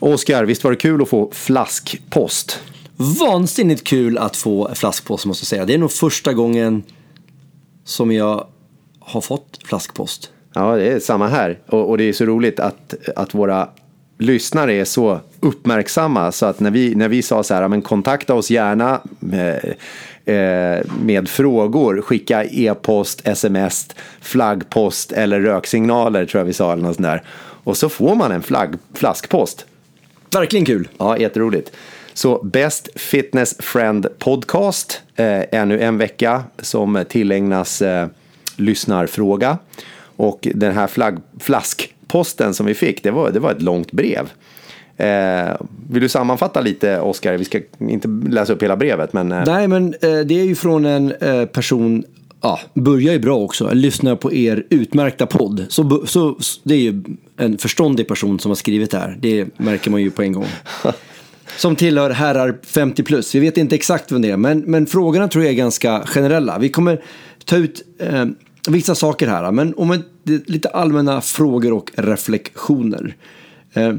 Oskar, 0.00 0.44
visst 0.44 0.64
var 0.64 0.70
det 0.70 0.76
kul 0.76 1.02
att 1.02 1.08
få 1.08 1.30
flaskpost? 1.32 2.60
Vansinnigt 2.96 3.84
kul 3.84 4.18
att 4.18 4.36
få 4.36 4.74
flaskpost 4.74 5.26
måste 5.26 5.42
jag 5.42 5.48
säga. 5.48 5.64
Det 5.64 5.74
är 5.74 5.78
nog 5.78 5.92
första 5.92 6.32
gången 6.32 6.82
som 7.84 8.12
jag 8.12 8.46
har 9.00 9.20
fått 9.20 9.58
flaskpost. 9.64 10.30
Ja, 10.54 10.76
det 10.76 10.92
är 10.92 11.00
samma 11.00 11.28
här. 11.28 11.58
Och, 11.66 11.90
och 11.90 11.98
det 11.98 12.04
är 12.04 12.12
så 12.12 12.24
roligt 12.24 12.60
att, 12.60 12.94
att 13.16 13.34
våra 13.34 13.68
lyssnare 14.18 14.74
är 14.74 14.84
så 14.84 15.20
uppmärksamma 15.40 16.32
så 16.32 16.46
att 16.46 16.60
när 16.60 16.70
vi, 16.70 16.94
när 16.94 17.08
vi 17.08 17.22
sa 17.22 17.42
så 17.42 17.54
här, 17.54 17.68
men 17.68 17.82
kontakta 17.82 18.34
oss 18.34 18.50
gärna 18.50 19.00
med, 19.18 19.74
eh, 20.24 20.86
med 21.02 21.28
frågor, 21.28 22.00
skicka 22.02 22.44
e-post, 22.44 23.20
sms, 23.24 23.88
flaggpost 24.20 25.12
eller 25.12 25.40
röksignaler 25.40 26.26
tror 26.26 26.40
jag 26.40 26.46
vi 26.46 26.52
sa 26.52 26.72
eller 26.72 26.82
något 26.82 26.96
sånt 26.96 27.06
där. 27.06 27.22
Och 27.64 27.76
så 27.76 27.88
får 27.88 28.14
man 28.14 28.32
en 28.32 28.42
flagg, 28.42 28.74
flaskpost. 28.94 29.66
Verkligen 30.32 30.66
kul. 30.66 30.88
Ja, 30.98 31.18
jätteroligt. 31.18 31.72
Så 32.14 32.42
Best 32.42 32.88
Fitness 32.96 33.56
Friend 33.58 34.06
Podcast, 34.18 35.02
eh, 35.16 35.42
ännu 35.52 35.80
en 35.80 35.98
vecka 35.98 36.44
som 36.58 37.04
tillägnas 37.08 37.82
eh, 37.82 38.08
lyssnarfråga. 38.56 39.58
Och 40.16 40.48
den 40.54 40.74
här 40.74 40.86
flagg, 40.86 41.18
flaskposten 41.40 42.54
som 42.54 42.66
vi 42.66 42.74
fick, 42.74 43.02
det 43.02 43.10
var, 43.10 43.30
det 43.30 43.40
var 43.40 43.50
ett 43.50 43.62
långt 43.62 43.92
brev. 43.92 44.30
Eh, 44.96 45.56
vill 45.90 46.02
du 46.02 46.08
sammanfatta 46.08 46.60
lite, 46.60 47.00
Oskar? 47.00 47.36
Vi 47.36 47.44
ska 47.44 47.60
inte 47.78 48.08
läsa 48.08 48.52
upp 48.52 48.62
hela 48.62 48.76
brevet, 48.76 49.12
men... 49.12 49.32
Eh... 49.32 49.42
Nej, 49.46 49.68
men 49.68 49.94
eh, 49.94 50.00
det 50.00 50.40
är 50.40 50.44
ju 50.44 50.54
från 50.54 50.84
en 50.84 51.12
eh, 51.12 51.44
person 51.44 52.04
ja, 52.42 52.60
börjar 52.74 53.12
ju 53.12 53.18
bra 53.18 53.38
också. 53.38 53.70
Lyssnar 53.74 54.16
på 54.16 54.32
er 54.32 54.64
utmärkta 54.70 55.26
podd. 55.26 55.66
Så, 55.68 56.06
så, 56.06 56.36
det 56.62 56.74
är 56.74 56.78
ju 56.78 57.02
en 57.40 57.58
förståndig 57.58 58.08
person 58.08 58.38
som 58.38 58.50
har 58.50 58.56
skrivit 58.56 58.90
det 58.90 58.98
här. 58.98 59.18
Det 59.20 59.58
märker 59.58 59.90
man 59.90 60.02
ju 60.02 60.10
på 60.10 60.22
en 60.22 60.32
gång. 60.32 60.46
Som 61.56 61.76
tillhör 61.76 62.10
herrar 62.10 62.58
50 62.62 63.02
plus. 63.02 63.34
Vi 63.34 63.40
vet 63.40 63.56
inte 63.56 63.74
exakt 63.74 64.12
vem 64.12 64.22
det 64.22 64.30
är, 64.30 64.36
men, 64.36 64.60
men 64.60 64.86
frågorna 64.86 65.28
tror 65.28 65.44
jag 65.44 65.52
är 65.52 65.56
ganska 65.56 66.06
generella. 66.06 66.58
Vi 66.58 66.68
kommer 66.68 67.02
ta 67.44 67.56
ut 67.56 67.82
eh, 67.98 68.26
vissa 68.68 68.94
saker 68.94 69.28
här, 69.28 69.52
men 69.52 69.74
om 69.74 69.90
en, 69.90 70.04
lite 70.46 70.68
allmänna 70.68 71.20
frågor 71.20 71.72
och 71.72 71.90
reflektioner. 71.94 73.16
Eh, 73.72 73.94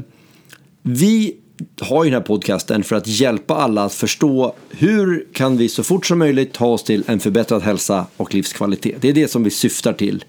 vi 0.82 1.36
har 1.80 2.04
ju 2.04 2.10
den 2.10 2.20
här 2.20 2.26
podcasten 2.26 2.82
för 2.82 2.96
att 2.96 3.06
hjälpa 3.06 3.54
alla 3.54 3.84
att 3.84 3.94
förstå 3.94 4.54
hur 4.70 5.26
kan 5.32 5.56
vi 5.56 5.68
så 5.68 5.82
fort 5.82 6.06
som 6.06 6.18
möjligt 6.18 6.52
ta 6.52 6.66
oss 6.66 6.84
till 6.84 7.04
en 7.06 7.20
förbättrad 7.20 7.62
hälsa 7.62 8.06
och 8.16 8.34
livskvalitet. 8.34 8.96
Det 9.00 9.08
är 9.08 9.12
det 9.12 9.28
som 9.28 9.44
vi 9.44 9.50
syftar 9.50 9.92
till 9.92 10.24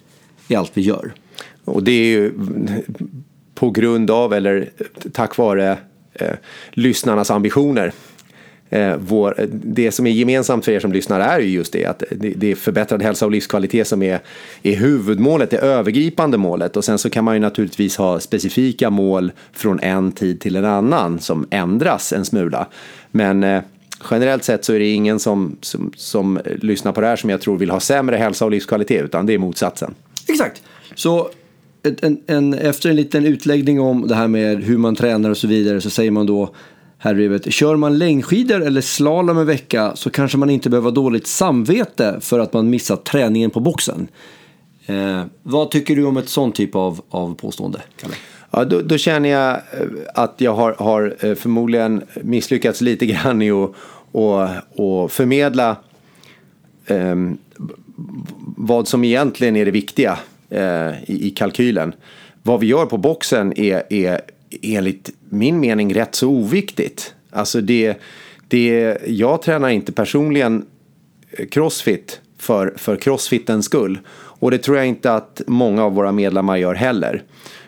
i 0.48 0.56
allt 0.56 0.72
vi 0.74 0.82
gör. 0.82 1.14
Och 1.66 1.84
det 1.84 1.92
är 1.92 2.06
ju 2.06 2.32
på 3.56 3.70
grund 3.70 4.12
av 4.12 4.34
eller 4.34 4.70
tack 5.12 5.38
vare 5.38 5.78
eh, 6.14 6.36
lyssnarnas 6.72 7.32
ambitioner 7.32 7.94
eh, 8.74 8.96
vår, 8.98 9.42
eh, 9.42 9.48
det 9.52 9.92
som 9.92 10.08
är 10.08 10.12
gemensamt 10.12 10.66
för 10.66 10.72
er 10.72 10.80
som 10.80 10.94
lyssnar 10.94 11.20
är 11.20 11.40
ju 11.40 11.50
just 11.50 11.74
det 11.74 11.86
att 11.86 12.04
det, 12.12 12.34
det 12.38 12.52
är 12.52 12.56
förbättrad 12.56 13.02
hälsa 13.02 13.26
och 13.26 13.32
livskvalitet 13.32 13.88
som 13.88 14.04
är, 14.04 14.20
är 14.64 14.76
huvudmålet, 14.76 15.50
det 15.50 15.58
övergripande 15.58 16.38
målet. 16.38 16.78
Och 16.78 16.86
sen 16.86 16.98
så 16.98 17.10
kan 17.10 17.24
man 17.24 17.34
ju 17.34 17.40
naturligtvis 17.40 17.98
ha 17.98 18.20
specifika 18.20 18.90
mål 18.90 19.32
från 19.54 19.80
en 19.80 20.12
tid 20.12 20.42
till 20.42 20.56
en 20.56 20.66
annan 20.66 21.20
som 21.20 21.48
ändras 21.50 22.14
en 22.14 22.26
smula. 22.26 22.68
Men 23.12 23.44
eh, 23.44 23.62
generellt 24.12 24.44
sett 24.44 24.66
så 24.66 24.74
är 24.74 24.80
det 24.80 24.90
ingen 24.90 25.20
som, 25.20 25.58
som, 25.62 25.92
som 25.96 26.40
lyssnar 26.46 26.92
på 26.92 27.02
det 27.02 27.08
här 27.08 27.16
som 27.16 27.30
jag 27.30 27.42
tror 27.42 27.58
vill 27.58 27.70
ha 27.70 27.80
sämre 27.80 28.16
hälsa 28.16 28.46
och 28.46 28.52
livskvalitet, 28.52 29.04
utan 29.04 29.26
det 29.26 29.34
är 29.34 29.38
motsatsen. 29.38 29.94
Exakt. 30.28 30.62
Så 30.96 31.30
en, 31.84 32.18
en, 32.28 32.54
efter 32.54 32.90
en 32.90 32.96
liten 32.96 33.26
utläggning 33.26 33.80
om 33.80 34.08
det 34.08 34.16
här 34.16 34.28
med 34.28 34.64
hur 34.64 34.78
man 34.78 34.96
tränar 34.96 35.30
och 35.30 35.38
så 35.38 35.48
vidare 35.48 35.82
så 35.82 35.90
säger 35.90 36.12
man 36.12 36.26
då 36.26 36.56
här 36.98 37.14
brevet. 37.14 37.54
Kör 37.54 37.76
man 37.76 37.98
längdskidor 37.98 38.62
eller 38.62 38.82
slalom 38.82 39.38
en 39.38 39.46
vecka 39.46 39.92
så 39.96 40.10
kanske 40.10 40.38
man 40.38 40.50
inte 40.50 40.70
behöver 40.70 40.90
ha 40.90 40.96
dåligt 40.96 41.28
samvete 41.28 42.18
för 42.22 42.40
att 42.40 42.54
man 42.54 42.70
missat 42.70 43.06
träningen 43.06 43.50
på 43.50 43.60
boxen. 43.60 44.08
Eh, 44.86 45.24
vad 45.44 45.72
tycker 45.72 45.96
du 45.96 46.06
om 46.06 46.18
ett 46.18 46.30
sånt 46.30 46.56
typ 46.56 46.76
av, 46.76 47.02
av 47.10 47.36
påstående, 47.36 47.82
Kalle? 47.98 48.14
Ja, 48.52 48.66
då, 48.66 48.82
då, 48.82 48.98
känner 48.98 49.30
jag 49.30 49.52
eh, 49.52 49.88
att 50.16 50.36
jag 50.38 50.54
har, 50.54 50.74
har 50.74 51.16
eh, 51.20 51.36
förmodligen 51.36 52.04
misslyckats 52.22 52.82
lite 52.82 53.06
grann 53.06 53.42
i 53.42 53.52
att 53.52 53.72
och, 54.12 54.48
och 54.76 55.12
förmedla 55.12 55.78
eh, 56.86 57.16
vad 58.58 58.88
som 58.88 59.04
egentligen 59.04 59.56
är 59.56 59.66
det 59.66 59.72
viktiga 59.72 60.20
Eh, 60.54 61.04
i, 61.08 61.28
i 61.28 61.30
kalkylen. 61.30 61.94
Vad 62.44 62.60
vi 62.60 62.68
gör 62.68 62.86
på 62.86 62.98
boxen 62.98 63.60
är, 63.60 63.84
är 63.90 64.22
enligt 64.62 65.10
min 65.30 65.60
mening 65.60 65.94
rätt 65.94 66.16
så 66.16 66.30
oviktigt. 66.30 67.14
Alltså 67.32 67.62
det, 67.62 67.98
det, 68.48 68.98
jag 69.08 69.42
tränar 69.42 69.70
inte 69.70 69.92
personligen 69.92 70.66
eh, 71.32 71.48
crossfit 71.48 72.22
för, 72.38 72.74
för 72.78 72.96
crossfitens 72.96 73.66
skull. 73.66 74.00
Och 74.14 74.52
det 74.52 74.58
tror 74.58 74.78
jag 74.78 74.88
inte 74.88 75.14
att 75.14 75.42
många 75.48 75.84
av 75.84 75.94
våra 75.94 76.12
medlemmar 76.12 76.58
gör 76.58 76.74
heller. 76.74 77.24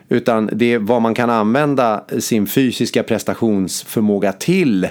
Utan 0.09 0.49
det 0.53 0.73
är 0.73 0.79
vad 0.79 1.01
man 1.01 1.13
kan 1.13 1.29
använda 1.29 2.05
sin 2.19 2.47
fysiska 2.47 3.03
prestationsförmåga 3.03 4.31
till 4.33 4.87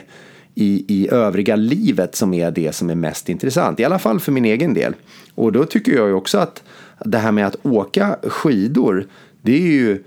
i, 0.55 0.85
i 0.89 1.09
övriga 1.11 1.57
livet 1.57 2.15
som 2.15 2.35
är 2.35 2.51
det 2.51 2.73
som 2.73 2.91
är 2.91 2.95
mest 2.95 3.29
intressant. 3.29 3.81
I 3.81 3.85
alla 3.85 3.99
fall 3.99 4.21
för 4.21 4.33
min 4.33 4.45
egen 4.45 4.75
del. 4.75 4.95
Och 5.35 5.53
då 5.53 5.65
tycker 5.65 5.93
jag 5.93 6.09
ju 6.09 6.15
också 6.15 6.39
att 6.39 6.63
det 7.05 7.19
här 7.19 7.33
med 7.33 7.47
att 7.47 7.57
åka 7.63 8.17
skidor, 8.23 9.07
det 9.43 9.53
är 9.53 9.73
ju 9.73 10.05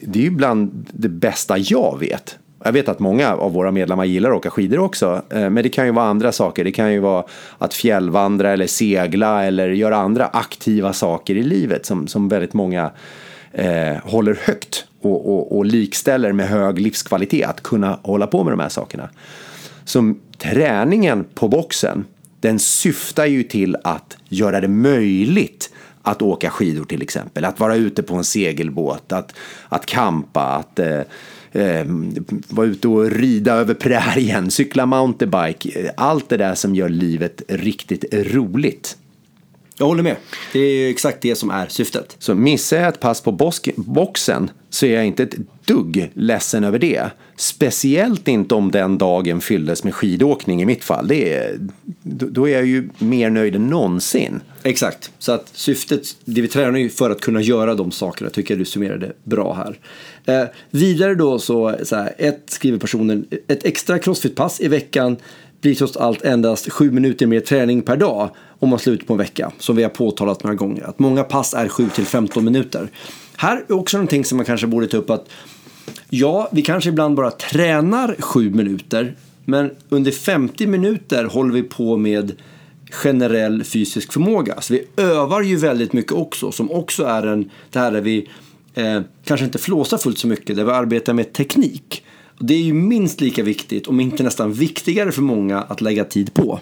det 0.00 0.18
är 0.18 0.22
ju 0.22 0.30
bland 0.30 0.86
det 0.92 1.08
bästa 1.08 1.58
jag 1.58 1.98
vet. 2.00 2.38
Jag 2.64 2.72
vet 2.72 2.88
att 2.88 2.98
många 2.98 3.34
av 3.34 3.52
våra 3.52 3.70
medlemmar 3.70 4.04
gillar 4.04 4.30
att 4.30 4.36
åka 4.36 4.50
skidor 4.50 4.78
också. 4.78 5.22
Eh, 5.30 5.50
men 5.50 5.62
det 5.62 5.68
kan 5.68 5.86
ju 5.86 5.92
vara 5.92 6.06
andra 6.06 6.32
saker. 6.32 6.64
Det 6.64 6.72
kan 6.72 6.92
ju 6.92 6.98
vara 6.98 7.24
att 7.58 7.74
fjällvandra 7.74 8.50
eller 8.50 8.66
segla 8.66 9.44
eller 9.44 9.68
göra 9.68 9.96
andra 9.96 10.26
aktiva 10.26 10.92
saker 10.92 11.36
i 11.36 11.42
livet 11.42 11.86
som, 11.86 12.06
som 12.06 12.28
väldigt 12.28 12.54
många 12.54 12.90
eh, 13.52 13.96
håller 14.02 14.38
högt 14.42 14.86
och, 15.00 15.32
och, 15.32 15.56
och 15.56 15.66
likställer 15.66 16.32
med 16.32 16.48
hög 16.48 16.78
livskvalitet. 16.78 17.48
Att 17.48 17.62
kunna 17.62 17.98
hålla 18.02 18.26
på 18.26 18.44
med 18.44 18.52
de 18.52 18.60
här 18.60 18.68
sakerna. 18.68 19.08
Så 19.84 20.14
träningen 20.38 21.24
på 21.34 21.48
boxen 21.48 22.04
den 22.40 22.58
syftar 22.58 23.26
ju 23.26 23.42
till 23.42 23.76
att 23.84 24.16
göra 24.28 24.60
det 24.60 24.68
möjligt 24.68 25.70
att 26.10 26.22
åka 26.22 26.50
skidor 26.50 26.84
till 26.84 27.02
exempel, 27.02 27.44
att 27.44 27.60
vara 27.60 27.76
ute 27.76 28.02
på 28.02 28.14
en 28.14 28.24
segelbåt, 28.24 29.12
att, 29.12 29.34
att 29.68 29.86
kampa, 29.86 30.42
att 30.42 30.78
eh, 30.78 31.00
eh, 31.52 31.86
vara 32.48 32.66
ute 32.66 32.88
och 32.88 33.10
rida 33.10 33.54
över 33.54 33.74
prärien, 33.74 34.50
cykla 34.50 34.86
mountainbike, 34.86 35.80
eh, 35.80 35.90
allt 35.96 36.28
det 36.28 36.36
där 36.36 36.54
som 36.54 36.74
gör 36.74 36.88
livet 36.88 37.42
riktigt 37.48 38.04
roligt. 38.12 38.96
Jag 39.78 39.86
håller 39.86 40.02
med. 40.02 40.16
Det 40.52 40.58
är 40.58 40.90
exakt 40.90 41.20
det 41.20 41.34
som 41.34 41.50
är 41.50 41.66
syftet. 41.68 42.16
Så 42.18 42.34
missar 42.34 42.76
jag 42.76 42.88
ett 42.88 43.00
pass 43.00 43.20
på 43.20 43.32
boxen 43.76 44.50
så 44.70 44.86
är 44.86 44.94
jag 44.94 45.06
inte 45.06 45.22
ett 45.22 45.34
dugg 45.64 46.10
ledsen 46.14 46.64
över 46.64 46.78
det. 46.78 47.10
Speciellt 47.36 48.28
inte 48.28 48.54
om 48.54 48.70
den 48.70 48.98
dagen 48.98 49.40
fylldes 49.40 49.84
med 49.84 49.94
skidåkning 49.94 50.62
i 50.62 50.66
mitt 50.66 50.84
fall. 50.84 51.08
Det 51.08 51.34
är, 51.34 51.58
då 52.02 52.48
är 52.48 52.52
jag 52.52 52.66
ju 52.66 52.88
mer 52.98 53.30
nöjd 53.30 53.56
än 53.56 53.66
någonsin. 53.66 54.40
Exakt, 54.62 55.10
så 55.18 55.32
att 55.32 55.48
syftet, 55.52 56.16
det 56.24 56.40
vi 56.40 56.48
tränar 56.48 56.78
ju 56.78 56.88
för 56.88 57.10
att 57.10 57.20
kunna 57.20 57.40
göra 57.40 57.74
de 57.74 57.90
sakerna, 57.90 58.30
tycker 58.30 58.54
jag 58.54 58.60
du 58.60 58.64
summerade 58.64 59.12
bra 59.24 59.54
här. 59.54 59.78
Eh, 60.34 60.48
vidare 60.70 61.14
då 61.14 61.38
så, 61.38 61.76
så 61.82 61.96
här, 61.96 62.14
ett 62.18 62.42
skriver 62.46 62.78
personen, 62.78 63.26
ett 63.48 63.64
extra 63.64 63.98
crossfit-pass 63.98 64.60
i 64.60 64.68
veckan 64.68 65.16
blir 65.60 65.74
trots 65.74 65.96
allt 65.96 66.24
endast 66.24 66.72
sju 66.72 66.90
minuter 66.90 67.26
mer 67.26 67.40
träning 67.40 67.82
per 67.82 67.96
dag 67.96 68.30
om 68.58 68.68
man 68.68 68.78
slår 68.78 68.94
ut 68.94 69.06
på 69.06 69.12
en 69.12 69.18
vecka. 69.18 69.52
Som 69.58 69.76
vi 69.76 69.82
har 69.82 69.90
påtalat 69.90 70.44
några 70.44 70.54
gånger. 70.54 70.82
Att 70.82 70.98
många 70.98 71.24
pass 71.24 71.54
är 71.54 71.68
7 71.68 71.88
till 71.88 72.06
15 72.06 72.44
minuter. 72.44 72.90
Här 73.36 73.64
är 73.68 73.72
också 73.72 73.96
någonting 73.96 74.24
som 74.24 74.36
man 74.36 74.44
kanske 74.44 74.66
borde 74.66 74.86
ta 74.86 74.96
upp 74.96 75.10
att 75.10 75.28
ja, 76.10 76.48
vi 76.52 76.62
kanske 76.62 76.90
ibland 76.90 77.16
bara 77.16 77.30
tränar 77.30 78.16
7 78.18 78.50
minuter. 78.50 79.16
Men 79.44 79.70
under 79.88 80.12
50 80.12 80.66
minuter 80.66 81.24
håller 81.24 81.54
vi 81.54 81.62
på 81.62 81.96
med 81.96 82.32
generell 82.90 83.64
fysisk 83.64 84.12
förmåga. 84.12 84.60
Så 84.60 84.74
vi 84.74 84.86
övar 84.96 85.42
ju 85.42 85.56
väldigt 85.56 85.92
mycket 85.92 86.12
också 86.12 86.52
som 86.52 86.70
också 86.70 87.04
är 87.04 87.26
en, 87.26 87.50
det 87.70 87.78
här 87.78 87.92
där 87.92 88.00
vi 88.00 88.28
eh, 88.74 89.00
kanske 89.24 89.46
inte 89.46 89.58
flåsar 89.58 89.98
fullt 89.98 90.18
så 90.18 90.26
mycket, 90.26 90.56
där 90.56 90.64
vi 90.64 90.70
arbetar 90.70 91.12
med 91.12 91.32
teknik. 91.32 92.04
Det 92.38 92.54
är 92.54 92.62
ju 92.62 92.72
minst 92.72 93.20
lika 93.20 93.42
viktigt, 93.42 93.86
om 93.86 94.00
inte 94.00 94.22
nästan 94.22 94.52
viktigare 94.52 95.12
för 95.12 95.22
många 95.22 95.62
att 95.62 95.80
lägga 95.80 96.04
tid 96.04 96.34
på. 96.34 96.60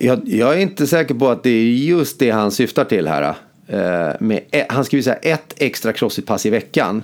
Jag, 0.00 0.20
jag 0.28 0.54
är 0.54 0.58
inte 0.58 0.86
säker 0.86 1.14
på 1.14 1.28
att 1.28 1.42
det 1.42 1.50
är 1.50 1.64
just 1.64 2.18
det 2.18 2.30
han 2.30 2.50
syftar 2.50 2.84
till 2.84 3.08
här. 3.08 3.34
Uh, 3.72 4.14
med, 4.20 4.40
han 4.68 4.84
skriver 4.84 5.02
så 5.02 5.10
här, 5.10 5.18
ett 5.22 5.54
extra 5.56 5.92
crossfit-pass 5.92 6.46
i 6.46 6.50
veckan 6.50 7.02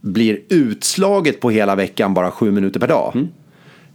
blir 0.00 0.40
utslaget 0.48 1.40
på 1.40 1.50
hela 1.50 1.74
veckan 1.74 2.14
bara 2.14 2.30
sju 2.30 2.50
minuter 2.50 2.80
per 2.80 2.88
dag. 2.88 3.12
Mm. 3.14 3.28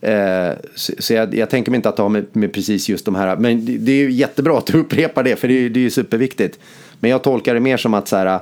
Uh, 0.04 0.56
så, 0.75 0.94
så 1.00 1.13
jag, 1.13 1.36
jag, 1.36 1.50
tänker 1.50 1.72
mig 1.72 1.75
inte 1.75 1.90
att 1.90 1.98
ha 1.98 2.10
med, 2.10 2.25
med, 2.31 2.54
precis 2.54 2.90
just 2.90 3.06
de 3.06 3.16
här, 3.16 3.38
men 3.38 3.66
det, 3.66 3.78
det 3.78 3.92
är 3.92 3.96
ju 3.96 4.12
jättebra 4.12 4.58
att 4.58 4.66
du 4.66 4.78
upprepar 4.78 5.24
det, 5.24 5.36
för 5.36 5.48
det, 5.48 5.69
det 5.69 5.80
är 5.80 5.81
ju 5.81 5.90
superviktigt. 5.90 6.60
Men 7.00 7.12
jag 7.12 7.24
tolkar 7.24 7.54
det 7.54 7.60
mer 7.60 7.78
som 7.78 7.94
att 7.94 8.08
så 8.08 8.16
här, 8.16 8.40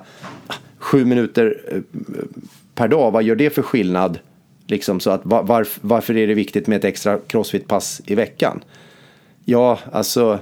sju 0.77 1.05
minuter 1.05 1.57
per 2.75 2.87
dag, 2.87 3.11
vad 3.11 3.23
gör 3.23 3.35
det 3.35 3.49
för 3.49 3.61
skillnad? 3.61 4.19
Liksom 4.67 4.99
så 4.99 5.09
att 5.09 5.21
varf, 5.25 5.79
varför 5.81 6.17
är 6.17 6.27
det 6.27 6.33
viktigt 6.33 6.67
med 6.67 6.77
ett 6.77 6.85
extra 6.85 7.17
crossfit-pass 7.27 8.01
i 8.05 8.15
veckan? 8.15 8.63
Ja, 9.45 9.79
alltså 9.91 10.39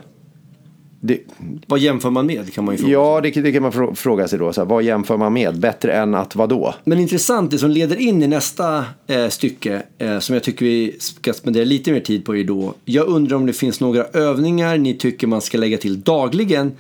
det, 1.04 1.20
vad 1.68 1.80
jämför 1.80 2.10
man 2.10 2.26
med 2.26 2.54
kan 2.54 2.66
man 2.66 2.76
ju 2.76 2.78
fråga 2.78 2.94
Ja, 2.94 3.22
det, 3.22 3.32
det 3.32 3.52
kan 3.52 3.64
man 3.64 3.96
fråga 3.96 4.28
sig 4.28 4.40
då. 4.40 4.54
Så 4.54 4.62
här, 4.62 4.66
vad 4.66 4.84
jämför 4.84 5.18
man 5.18 5.34
med? 5.34 5.60
Bättre 5.60 5.94
än 5.94 6.16
att 6.16 6.36
vad 6.36 6.50
då? 6.50 6.76
Men 6.84 7.00
intressant, 7.00 7.52
det 7.52 7.58
som 7.58 7.70
leder 7.70 7.96
in 8.02 8.24
i 8.24 8.28
nästa 8.28 8.86
eh, 9.08 9.28
stycke 9.28 9.84
eh, 9.98 10.20
som 10.20 10.34
jag 10.34 10.44
tycker 10.44 10.66
vi 10.66 10.96
ska 11.00 11.34
spendera 11.34 11.64
lite 11.64 11.92
mer 11.92 12.00
tid 12.00 12.26
på 12.26 12.36
är 12.36 12.44
då. 12.44 12.74
Jag 12.86 13.08
undrar 13.08 13.38
om 13.38 13.46
det 13.46 13.54
finns 13.54 13.80
några 13.80 14.04
övningar 14.04 14.78
ni 14.78 14.94
tycker 14.94 15.28
man 15.28 15.42
ska 15.42 15.58
lägga 15.58 15.78
till 15.78 16.02
dagligen 16.02 16.72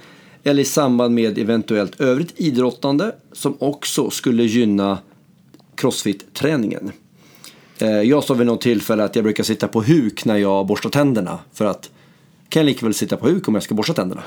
eller 0.43 0.61
i 0.61 0.65
samband 0.65 1.15
med 1.15 1.37
eventuellt 1.37 2.01
övrigt 2.01 2.33
idrottande 2.35 3.15
som 3.31 3.55
också 3.59 4.09
skulle 4.09 4.43
gynna 4.43 4.97
crossfit-träningen. 5.81 6.91
Eh, 7.79 8.01
jag 8.01 8.23
sa 8.23 8.33
vid 8.33 8.47
något 8.47 8.61
tillfälle 8.61 9.03
att 9.03 9.15
jag 9.15 9.23
brukar 9.23 9.43
sitta 9.43 9.67
på 9.67 9.81
huk 9.81 10.25
när 10.25 10.37
jag 10.37 10.67
borstar 10.67 10.89
tänderna 10.89 11.39
för 11.53 11.65
att 11.65 11.89
kan 12.49 12.59
jag 12.59 12.65
lika 12.65 12.85
väl 12.85 12.93
sitta 12.93 13.17
på 13.17 13.27
huk 13.27 13.47
om 13.47 13.53
jag 13.53 13.63
ska 13.63 13.75
borsta 13.75 13.93
tänderna. 13.93 14.23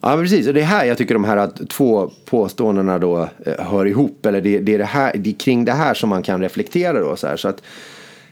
Ja, 0.00 0.16
precis. 0.16 0.46
Och 0.46 0.54
det 0.54 0.60
är 0.60 0.64
här 0.64 0.84
jag 0.84 0.98
tycker 0.98 1.14
de 1.14 1.24
här 1.24 1.50
två 1.66 2.10
påståendena 2.24 2.98
då 2.98 3.28
eh, 3.46 3.64
hör 3.66 3.86
ihop. 3.86 4.26
Eller 4.26 4.40
det, 4.40 4.58
det, 4.58 4.74
är 4.74 4.78
det, 4.78 4.84
här, 4.84 5.12
det 5.16 5.30
är 5.30 5.34
kring 5.34 5.64
det 5.64 5.72
här 5.72 5.94
som 5.94 6.08
man 6.08 6.22
kan 6.22 6.40
reflektera 6.40 7.00
då. 7.00 7.16
Så, 7.16 7.26
här. 7.26 7.36
så 7.36 7.48
att, 7.48 7.62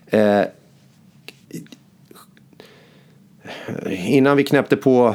eh, 0.07 0.43
innan 3.89 4.37
vi 4.37 4.45
knäppte 4.45 4.77
på 4.77 5.15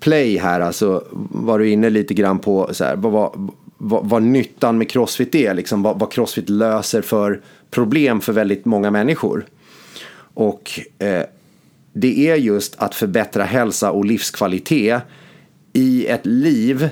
play 0.00 0.38
här, 0.38 0.60
alltså 0.60 1.04
var 1.30 1.58
du 1.58 1.70
inne 1.70 1.90
lite 1.90 2.14
grann 2.14 2.38
på 2.38 2.68
så 2.72 2.84
här, 2.84 2.96
vad, 2.96 3.50
vad, 3.84 4.08
vad 4.08 4.22
nyttan 4.22 4.78
med 4.78 4.90
crossfit 4.90 5.34
är, 5.34 5.54
liksom, 5.54 5.82
vad, 5.82 5.98
vad 5.98 6.12
crossfit 6.12 6.48
löser 6.48 7.02
för 7.02 7.40
problem 7.70 8.20
för 8.20 8.32
väldigt 8.32 8.64
många 8.64 8.90
människor. 8.90 9.46
Och 10.34 10.80
eh, 10.98 11.22
det 11.92 12.28
är 12.28 12.36
just 12.36 12.74
att 12.78 12.94
förbättra 12.94 13.44
hälsa 13.44 13.90
och 13.90 14.04
livskvalitet 14.04 15.02
i 15.72 16.06
ett 16.06 16.26
liv 16.26 16.88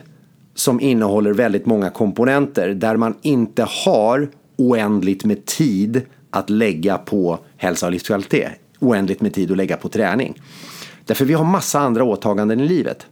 som 0.55 0.81
innehåller 0.81 1.33
väldigt 1.33 1.67
många 1.67 1.91
komponenter 1.91 2.69
där 2.69 2.97
man 2.97 3.15
inte 3.23 3.67
har 3.69 4.29
oändligt 4.57 5.25
med 5.25 5.47
tid 5.47 6.03
att 6.31 6.51
lägga 6.51 6.99
på 6.99 7.39
hälsa 7.57 7.87
och 7.87 7.93
livskvalitet. 7.93 8.51
Oändligt 8.79 9.21
med 9.21 9.35
tid 9.35 9.51
att 9.51 9.57
lägga 9.57 9.77
på 9.77 9.89
träning. 9.89 10.41
Därför 11.05 11.25
vi 11.25 11.35
har 11.35 11.45
massa 11.45 11.81
andra 11.81 12.05
åtaganden 12.05 12.61
i 12.61 12.69
livet. 12.69 13.07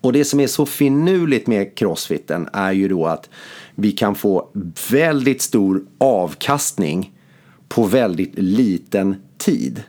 Och 0.00 0.12
det 0.12 0.24
som 0.24 0.40
är 0.40 0.46
så 0.46 0.66
finurligt 0.66 1.46
med 1.46 1.74
crossfiten 1.74 2.48
är 2.52 2.72
ju 2.72 2.88
då 2.88 3.06
att 3.06 3.28
vi 3.74 3.92
kan 3.92 4.14
få 4.14 4.48
väldigt 4.90 5.42
stor 5.42 5.84
avkastning 5.98 7.12
på 7.68 7.84
väldigt 7.84 8.32
liten 8.34 9.16
tid. 9.38 9.82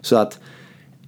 Så 0.00 0.16
att 0.16 0.38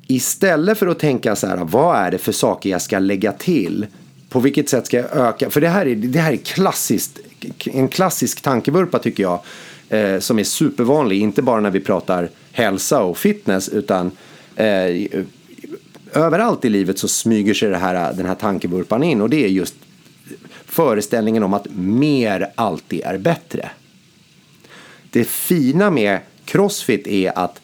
istället 0.07 0.79
för 0.79 0.87
att 0.87 0.99
tänka 0.99 1.37
så 1.37 1.47
här, 1.47 1.57
vad 1.57 1.97
är 1.97 2.11
det 2.11 2.19
för 2.19 2.33
saker 2.33 2.71
jag 2.71 2.83
ska 2.83 2.99
lägga 2.99 3.33
till? 3.33 3.87
På 4.29 4.41
vilket 4.41 4.69
sätt 4.69 4.87
ska 4.87 4.97
jag 4.97 5.17
öka? 5.17 5.51
För 5.51 5.61
det 5.61 5.69
här 5.69 5.87
är, 5.87 5.95
det 5.95 6.19
här 6.19 6.33
är 6.33 6.37
klassiskt, 6.37 7.19
en 7.65 7.89
klassisk 7.89 8.41
tankevurpa 8.41 8.99
tycker 8.99 9.23
jag. 9.23 9.41
Eh, 9.89 10.19
som 10.19 10.39
är 10.39 10.45
supervanlig, 10.45 11.21
inte 11.21 11.43
bara 11.43 11.61
när 11.61 11.71
vi 11.71 11.81
pratar 11.81 12.29
hälsa 12.53 13.03
och 13.03 13.19
fitness 13.19 13.69
utan 13.69 14.11
eh, 14.57 15.25
överallt 16.13 16.65
i 16.65 16.69
livet 16.69 16.99
så 16.99 17.09
smyger 17.09 17.55
sig 17.55 17.71
det 17.71 17.77
här, 17.77 18.13
den 18.13 18.27
här 18.27 18.35
tankevurpan 18.35 19.03
in 19.03 19.21
och 19.21 19.31
det 19.31 19.45
är 19.45 19.49
just 19.49 19.75
föreställningen 20.67 21.43
om 21.43 21.55
att 21.55 21.67
mer 21.75 22.53
alltid 22.55 23.01
är 23.05 23.19
bättre. 23.19 23.71
Det 25.11 25.25
fina 25.25 25.91
med 25.91 26.19
crossfit 26.45 27.07
är 27.07 27.39
att 27.39 27.61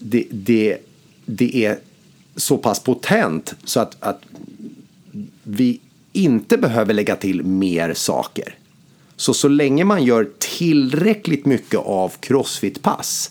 det, 0.00 0.26
det, 0.30 0.78
det 1.26 1.64
är 1.64 1.78
så 2.36 2.58
pass 2.58 2.80
potent 2.80 3.54
så 3.64 3.80
att, 3.80 3.96
att 4.00 4.20
vi 5.42 5.80
inte 6.12 6.58
behöver 6.58 6.94
lägga 6.94 7.16
till 7.16 7.42
mer 7.42 7.94
saker. 7.94 8.54
Så 9.16 9.34
så 9.34 9.48
länge 9.48 9.84
man 9.84 10.04
gör 10.04 10.28
tillräckligt 10.38 11.46
mycket 11.46 11.80
av 11.80 12.12
crossfit-pass 12.20 13.30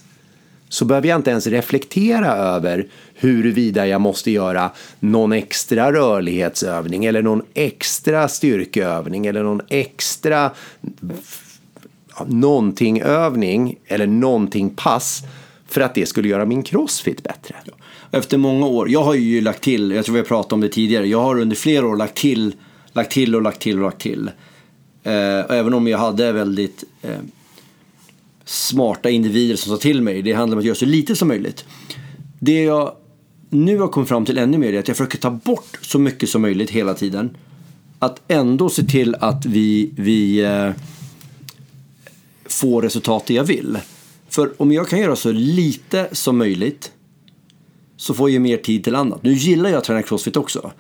så 0.70 0.86
behöver 0.86 1.08
jag 1.08 1.16
inte 1.20 1.32
ens 1.32 1.48
reflektera 1.48 2.36
över 2.36 2.88
huruvida 3.22 3.88
jag 3.88 4.02
måste 4.02 4.32
göra 4.32 4.72
någon 5.00 5.32
extra 5.32 5.94
rörlighetsövning 5.94 7.06
eller 7.06 7.22
någon 7.22 7.42
extra 7.54 8.28
styrkeövning 8.28 9.26
eller 9.26 9.44
någon 9.44 9.62
extra 9.70 10.52
någonting 12.26 13.02
övning 13.02 13.76
eller 13.88 14.08
någonting 14.08 14.70
pass 14.70 15.24
för 15.68 15.82
att 15.82 15.96
det 15.96 16.06
skulle 16.06 16.30
göra 16.30 16.46
min 16.46 16.64
crossfit 16.64 17.24
bättre. 17.24 17.56
Efter 18.12 18.38
många 18.38 18.66
år, 18.66 18.90
jag 18.90 19.04
har 19.04 19.14
ju 19.14 19.42
lagt 19.42 19.64
till, 19.64 19.92
jag 19.92 20.06
tror 20.06 20.14
vi 20.14 20.20
har 20.20 20.28
pratat 20.28 20.54
om 20.54 20.62
det 20.62 20.70
tidigare, 20.70 21.08
jag 21.08 21.22
har 21.22 21.40
under 21.40 21.56
flera 21.56 21.88
år 21.88 21.96
lagt 21.96 22.16
till, 22.16 22.54
lagt 22.92 23.12
till 23.12 23.36
och 23.36 23.42
lagt 23.42 23.62
till 23.62 23.78
och 23.78 23.84
lagt 23.84 24.02
till. 24.02 24.32
Eh, 25.04 25.14
även 25.50 25.74
om 25.74 25.88
jag 25.88 25.98
hade 25.98 26.32
väldigt 26.32 26.84
eh, 27.02 27.20
smarta 28.46 29.10
individer 29.10 29.56
som 29.56 29.72
sa 29.72 29.82
till 29.82 30.02
mig, 30.02 30.22
det 30.22 30.34
handlar 30.34 30.56
om 30.56 30.60
att 30.60 30.66
göra 30.66 30.76
så 30.76 30.86
lite 30.86 31.16
som 31.16 31.28
möjligt. 31.28 31.66
Det 32.40 32.64
jag 32.64 32.96
nu 33.54 33.80
har 33.80 33.88
kommit 33.88 34.10
fram 34.10 34.26
till 34.26 34.38
ännu 34.38 34.58
mer 34.58 34.74
är 34.74 34.80
att 34.80 34.88
jag 34.88 34.98
försöker 34.98 35.18
ta 35.18 35.32
bort 35.32 35.80
så 35.82 36.00
mycket 36.00 36.30
som 36.30 36.42
möjligt 36.42 36.70
hela 36.70 36.94
tiden. 36.94 37.38
Att 38.00 38.22
ändå 38.28 38.70
se 38.70 38.84
till 38.84 39.16
att 39.16 39.46
vi, 39.46 39.92
vi 39.96 40.40
eh, 40.40 40.72
får 42.46 42.82
resultatet 42.82 43.36
jag 43.36 43.44
vill. 43.44 43.78
För 44.30 44.62
om 44.62 44.72
jag 44.72 44.88
kan 44.88 45.00
göra 45.00 45.16
så 45.16 45.32
lite 45.32 46.10
som 46.12 46.38
möjligt 46.38 46.92
så 47.98 48.14
får 48.14 48.30
jag 48.30 48.42
mer 48.42 48.58
tid 48.58 48.84
till 48.84 48.96
annat. 48.96 49.24
Nu 49.24 49.34
gillar 49.34 49.70
jag 49.70 49.78
att 49.78 49.84
träna 49.84 50.02
crossfit 50.02 50.38
också. 50.38 50.72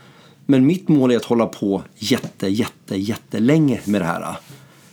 Men 0.45 0.65
mitt 0.65 0.87
mål 0.87 1.11
är 1.11 1.17
att 1.17 1.25
hålla 1.25 1.45
på 1.45 1.83
jätte, 1.95 2.47
jätte, 2.47 2.95
jättelänge 2.95 3.81
med 3.85 4.01
det 4.01 4.05
här. 4.05 4.35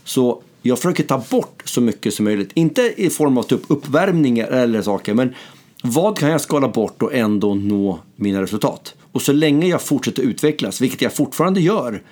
Så 0.04 0.42
jag 0.62 0.78
försöker 0.78 1.04
ta 1.04 1.24
bort 1.30 1.62
så 1.64 1.80
mycket 1.80 2.14
som 2.14 2.24
möjligt. 2.24 2.50
Inte 2.54 2.94
i 2.96 3.10
form 3.10 3.38
av 3.38 3.42
typ 3.42 3.60
uppvärmningar 3.68 4.46
eller 4.46 4.82
saker, 4.82 5.14
men 5.14 5.34
vad 5.82 6.18
kan 6.18 6.30
jag 6.30 6.40
skala 6.40 6.68
bort 6.68 7.02
och 7.02 7.14
ändå 7.14 7.54
nå 7.54 7.98
mina 8.16 8.42
resultat? 8.42 8.94
Och 9.12 9.22
så 9.22 9.32
länge 9.32 9.66
jag 9.66 9.82
fortsätter 9.82 10.22
utvecklas, 10.22 10.80
vilket 10.80 11.02
jag 11.02 11.12
fortfarande 11.12 11.60
gör 11.60 12.02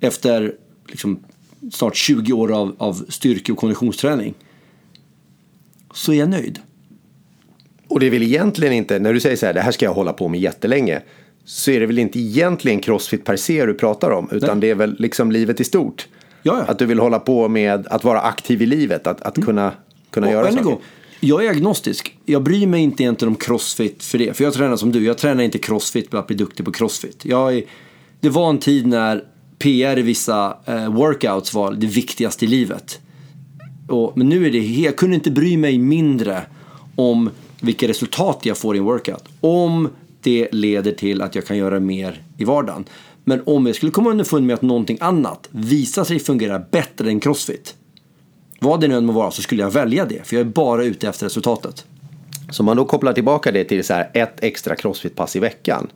efter 0.00 0.54
liksom, 0.88 1.24
snart 1.72 1.96
20 1.96 2.32
år 2.32 2.52
av, 2.52 2.74
av 2.78 3.04
styrke 3.08 3.52
och 3.52 3.58
konditionsträning, 3.58 4.34
så 5.94 6.12
är 6.12 6.16
jag 6.16 6.28
nöjd. 6.28 6.58
Och 7.88 8.00
det 8.00 8.06
är 8.06 8.10
väl 8.10 8.22
egentligen 8.22 8.72
inte, 8.72 8.98
när 8.98 9.12
du 9.12 9.20
säger 9.20 9.36
så 9.36 9.46
här, 9.46 9.54
det 9.54 9.60
här 9.60 9.72
ska 9.72 9.84
jag 9.84 9.94
hålla 9.94 10.12
på 10.12 10.28
med 10.28 10.40
jättelänge, 10.40 11.02
så 11.44 11.70
är 11.70 11.80
det 11.80 11.86
väl 11.86 11.98
inte 11.98 12.18
egentligen 12.18 12.80
crossfit 12.80 13.24
per 13.24 13.36
se 13.36 13.66
du 13.66 13.74
pratar 13.74 14.10
om, 14.10 14.28
utan 14.32 14.48
Nej. 14.48 14.60
det 14.60 14.70
är 14.70 14.74
väl 14.74 14.96
liksom 14.98 15.32
livet 15.32 15.60
i 15.60 15.64
stort. 15.64 16.08
Ja, 16.42 16.64
Att 16.68 16.78
du 16.78 16.86
vill 16.86 16.98
hålla 16.98 17.18
på 17.18 17.48
med 17.48 17.86
att 17.86 18.04
vara 18.04 18.20
aktiv 18.20 18.62
i 18.62 18.66
livet, 18.66 19.06
att, 19.06 19.22
att 19.22 19.36
mm. 19.36 19.46
kunna, 19.46 19.72
kunna 20.10 20.26
och, 20.26 20.32
göra 20.32 20.52
saker. 20.52 20.76
Jag 21.24 21.44
är 21.44 21.50
agnostisk. 21.50 22.16
Jag 22.24 22.42
bryr 22.42 22.66
mig 22.66 22.82
inte 22.82 23.02
egentligen 23.02 23.32
om 23.32 23.36
crossfit 23.36 24.02
för 24.02 24.18
det. 24.18 24.36
För 24.36 24.44
jag 24.44 24.52
tränar 24.52 24.76
som 24.76 24.92
du, 24.92 25.04
jag 25.04 25.18
tränar 25.18 25.42
inte 25.42 25.58
crossfit 25.58 26.10
för 26.10 26.18
att 26.18 26.26
bli 26.26 26.36
duktig 26.36 26.64
på 26.64 26.72
crossfit. 26.72 27.24
Jag 27.24 27.56
är, 27.56 27.64
det 28.20 28.28
var 28.28 28.50
en 28.50 28.58
tid 28.58 28.86
när 28.86 29.24
PR 29.58 29.98
i 29.98 30.02
vissa 30.02 30.56
eh, 30.66 30.94
workouts 30.94 31.54
var 31.54 31.72
det 31.72 31.86
viktigaste 31.86 32.44
i 32.44 32.48
livet. 32.48 33.00
Och, 33.88 34.18
men 34.18 34.28
nu 34.28 34.46
är 34.46 34.50
det, 34.50 34.58
jag 34.58 34.96
kunde 34.96 35.14
inte 35.14 35.30
bry 35.30 35.56
mig 35.56 35.78
mindre 35.78 36.42
om 36.96 37.30
vilka 37.60 37.88
resultat 37.88 38.40
jag 38.42 38.58
får 38.58 38.74
i 38.74 38.78
en 38.78 38.84
workout. 38.84 39.24
Om 39.40 39.88
det 40.22 40.48
leder 40.52 40.92
till 40.92 41.22
att 41.22 41.34
jag 41.34 41.46
kan 41.46 41.56
göra 41.56 41.80
mer 41.80 42.22
i 42.38 42.44
vardagen. 42.44 42.84
Men 43.24 43.42
om 43.46 43.66
jag 43.66 43.76
skulle 43.76 43.92
komma 43.92 44.10
underfund 44.10 44.46
med 44.46 44.54
att 44.54 44.62
någonting 44.62 44.98
annat 45.00 45.48
visar 45.50 46.04
sig 46.04 46.18
fungera 46.18 46.58
bättre 46.58 47.08
än 47.08 47.20
crossfit. 47.20 47.74
Vad 48.62 48.80
det 48.80 48.88
nu 48.88 48.96
än 48.96 49.06
må 49.06 49.12
vara 49.12 49.30
så 49.30 49.42
skulle 49.42 49.62
jag 49.62 49.70
välja 49.70 50.04
det. 50.04 50.26
För 50.26 50.36
jag 50.36 50.40
är 50.40 50.50
bara 50.50 50.84
ute 50.84 51.08
efter 51.08 51.26
resultatet. 51.26 51.84
Så 52.50 52.62
man 52.62 52.76
då 52.76 52.84
kopplar 52.84 53.12
tillbaka 53.12 53.52
det 53.52 53.64
till 53.64 53.84
så 53.84 53.94
här, 53.94 54.10
ett 54.14 54.36
extra 54.40 54.74
crossfit-pass 54.74 55.36
i 55.36 55.38
veckan. 55.38 55.90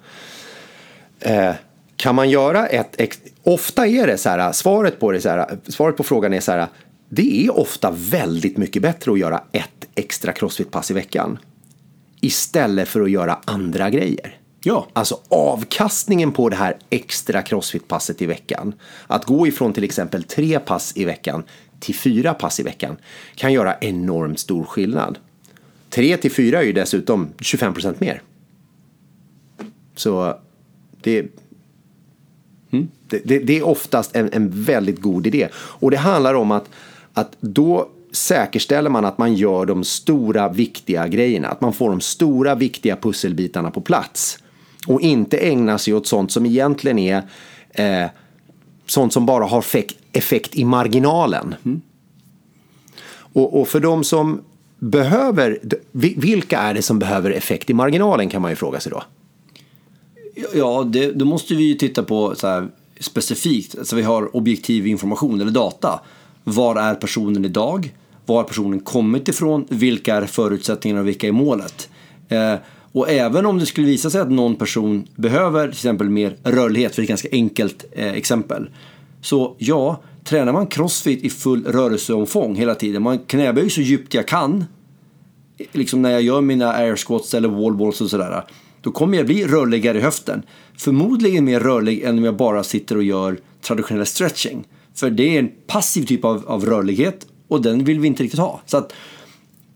Eh, 1.20 1.52
kan 1.96 2.14
man 2.14 2.30
göra 2.30 2.66
ett... 2.66 3.00
Ex 3.00 3.18
ofta 3.42 3.86
är 3.86 4.06
det 4.06 4.18
så 4.18 4.28
här, 4.28 4.52
svaret 4.52 5.00
på, 5.00 5.12
det 5.12 5.20
så 5.20 5.28
här, 5.28 5.58
svaret 5.68 5.96
på 5.96 6.04
frågan 6.04 6.34
är 6.34 6.40
så 6.40 6.52
här, 6.52 6.66
det 7.08 7.46
är 7.46 7.58
ofta 7.58 7.94
väldigt 7.96 8.56
mycket 8.56 8.82
bättre 8.82 9.12
att 9.12 9.18
göra 9.18 9.42
ett 9.52 9.88
extra 9.94 10.32
crossfit-pass 10.32 10.90
i 10.90 10.94
veckan. 10.94 11.38
Istället 12.20 12.88
för 12.88 13.00
att 13.00 13.10
göra 13.10 13.38
andra 13.44 13.90
grejer. 13.90 14.38
Ja. 14.66 14.86
Alltså 14.92 15.20
avkastningen 15.28 16.32
på 16.32 16.48
det 16.48 16.56
här 16.56 16.76
extra 16.90 17.42
crossfit-passet 17.42 18.22
i 18.22 18.26
veckan. 18.26 18.74
Att 19.06 19.24
gå 19.24 19.46
ifrån 19.46 19.72
till 19.72 19.84
exempel 19.84 20.22
tre 20.22 20.58
pass 20.58 20.92
i 20.96 21.04
veckan 21.04 21.44
till 21.80 21.94
fyra 21.94 22.34
pass 22.34 22.60
i 22.60 22.62
veckan 22.62 22.96
kan 23.34 23.52
göra 23.52 23.78
enormt 23.80 24.38
stor 24.38 24.64
skillnad. 24.64 25.18
Tre 25.90 26.16
till 26.16 26.32
fyra 26.32 26.58
är 26.58 26.66
ju 26.66 26.72
dessutom 26.72 27.28
25 27.40 27.74
procent 27.74 28.00
mer. 28.00 28.22
Så 29.94 30.38
det, 31.02 31.26
Mm. 32.70 32.88
Det, 33.08 33.20
det, 33.24 33.38
det, 33.38 33.58
är 33.58 33.66
oftast 33.66 34.16
en, 34.16 34.30
en 34.32 34.50
väldigt 34.50 35.00
god 35.00 35.26
idé. 35.26 35.48
Och 35.54 35.90
det 35.90 35.96
handlar 35.96 36.34
om 36.34 36.50
att, 36.50 36.68
att 37.12 37.36
då 37.40 37.88
säkerställer 38.12 38.90
man 38.90 39.04
att 39.04 39.18
man 39.18 39.34
gör 39.34 39.66
de 39.66 39.84
stora 39.84 40.48
viktiga 40.48 41.08
grejerna. 41.08 41.48
Att 41.48 41.60
man 41.60 41.72
får 41.72 41.90
de 41.90 42.00
stora 42.00 42.54
viktiga 42.54 42.96
pusselbitarna 42.96 43.70
på 43.70 43.80
plats. 43.80 44.38
Och 44.86 45.00
inte 45.00 45.38
ägna 45.38 45.78
sig 45.78 45.94
åt 45.94 46.06
sånt 46.06 46.32
som 46.32 46.46
egentligen 46.46 46.98
är 46.98 47.22
eh, 47.70 48.10
sånt 48.86 49.12
som 49.12 49.26
bara 49.26 49.44
har 49.44 49.58
effekt, 49.58 49.96
effekt 50.12 50.54
i 50.54 50.64
marginalen. 50.64 51.54
Mm. 51.64 51.80
Och, 53.32 53.60
och, 53.60 53.68
för 53.68 53.80
de 53.80 54.04
som 54.04 54.40
behöver, 54.78 55.58
vilka 55.92 56.58
är 56.58 56.74
det 56.74 56.82
som 56.82 56.98
behöver 56.98 57.30
effekt 57.30 57.70
i 57.70 57.74
marginalen 57.74 58.28
kan 58.28 58.42
man 58.42 58.50
ju 58.50 58.56
fråga 58.56 58.80
sig 58.80 58.92
då. 58.92 59.02
Ja, 60.54 60.84
det, 60.92 61.12
då 61.12 61.24
måste 61.24 61.54
vi 61.54 61.64
ju 61.64 61.74
titta 61.74 62.02
på 62.02 62.34
så 62.34 62.46
här, 62.46 62.68
specifikt, 63.00 63.78
alltså 63.78 63.96
vi 63.96 64.02
har 64.02 64.36
objektiv 64.36 64.86
information 64.86 65.40
eller 65.40 65.50
data. 65.50 66.00
Var 66.44 66.76
är 66.76 66.94
personen 66.94 67.44
idag? 67.44 67.92
Var 68.26 68.36
har 68.36 68.44
personen 68.44 68.80
kommit 68.80 69.28
ifrån? 69.28 69.66
Vilka 69.68 70.14
är 70.14 70.26
förutsättningarna 70.26 71.00
och 71.00 71.08
vilka 71.08 71.28
är 71.28 71.32
målet? 71.32 71.88
Eh, 72.28 72.54
och 72.96 73.10
även 73.10 73.46
om 73.46 73.58
det 73.58 73.66
skulle 73.66 73.86
visa 73.86 74.10
sig 74.10 74.20
att 74.20 74.30
någon 74.30 74.56
person 74.56 75.06
behöver 75.16 75.62
till 75.62 75.72
exempel 75.72 76.08
mer 76.10 76.36
rörlighet, 76.44 76.94
för 76.94 77.02
det 77.02 77.04
är 77.04 77.04
ett 77.04 77.08
ganska 77.08 77.28
enkelt 77.32 77.84
eh, 77.92 78.12
exempel. 78.12 78.70
Så 79.20 79.56
ja, 79.58 80.00
tränar 80.24 80.52
man 80.52 80.66
crossfit 80.66 81.24
i 81.24 81.30
full 81.30 81.64
rörelseomfång 81.64 82.56
hela 82.56 82.74
tiden, 82.74 83.02
man 83.02 83.18
knäböjer 83.18 83.68
så 83.68 83.80
djupt 83.80 84.14
jag 84.14 84.28
kan, 84.28 84.64
liksom 85.72 86.02
när 86.02 86.10
jag 86.10 86.22
gör 86.22 86.40
mina 86.40 86.72
air 86.72 86.96
squats 86.96 87.34
eller 87.34 87.48
wall 87.48 87.74
balls 87.74 88.00
och 88.00 88.10
sådär, 88.10 88.44
då 88.80 88.90
kommer 88.90 89.16
jag 89.16 89.26
bli 89.26 89.46
rörligare 89.46 89.98
i 89.98 90.00
höften. 90.00 90.42
Förmodligen 90.76 91.44
mer 91.44 91.60
rörlig 91.60 92.02
än 92.02 92.18
om 92.18 92.24
jag 92.24 92.36
bara 92.36 92.62
sitter 92.64 92.96
och 92.96 93.04
gör 93.04 93.38
traditionell 93.62 94.06
stretching. 94.06 94.64
För 94.94 95.10
det 95.10 95.34
är 95.34 95.38
en 95.38 95.50
passiv 95.66 96.06
typ 96.06 96.24
av, 96.24 96.44
av 96.46 96.64
rörlighet 96.64 97.26
och 97.48 97.62
den 97.62 97.84
vill 97.84 98.00
vi 98.00 98.06
inte 98.06 98.22
riktigt 98.22 98.40
ha. 98.40 98.60
Så 98.66 98.76
att, 98.76 98.92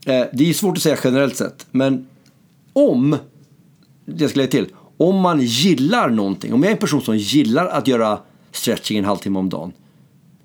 eh, 0.05 0.23
det 0.33 0.49
är 0.49 0.53
svårt 0.53 0.77
att 0.77 0.83
säga 0.83 0.97
generellt 1.03 1.35
sett, 1.35 1.67
men 1.71 2.07
om, 2.73 3.17
det 4.05 4.29
ska 4.29 4.37
lägga 4.37 4.51
till, 4.51 4.67
om 4.97 5.15
man 5.15 5.41
gillar 5.41 6.09
någonting, 6.09 6.53
om 6.53 6.63
jag 6.63 6.69
är 6.69 6.75
en 6.75 6.79
person 6.79 7.01
som 7.01 7.17
gillar 7.17 7.67
att 7.67 7.87
göra 7.87 8.19
stretching 8.51 8.97
en 8.97 9.05
halvtimme 9.05 9.39
om 9.39 9.49
dagen, 9.49 9.71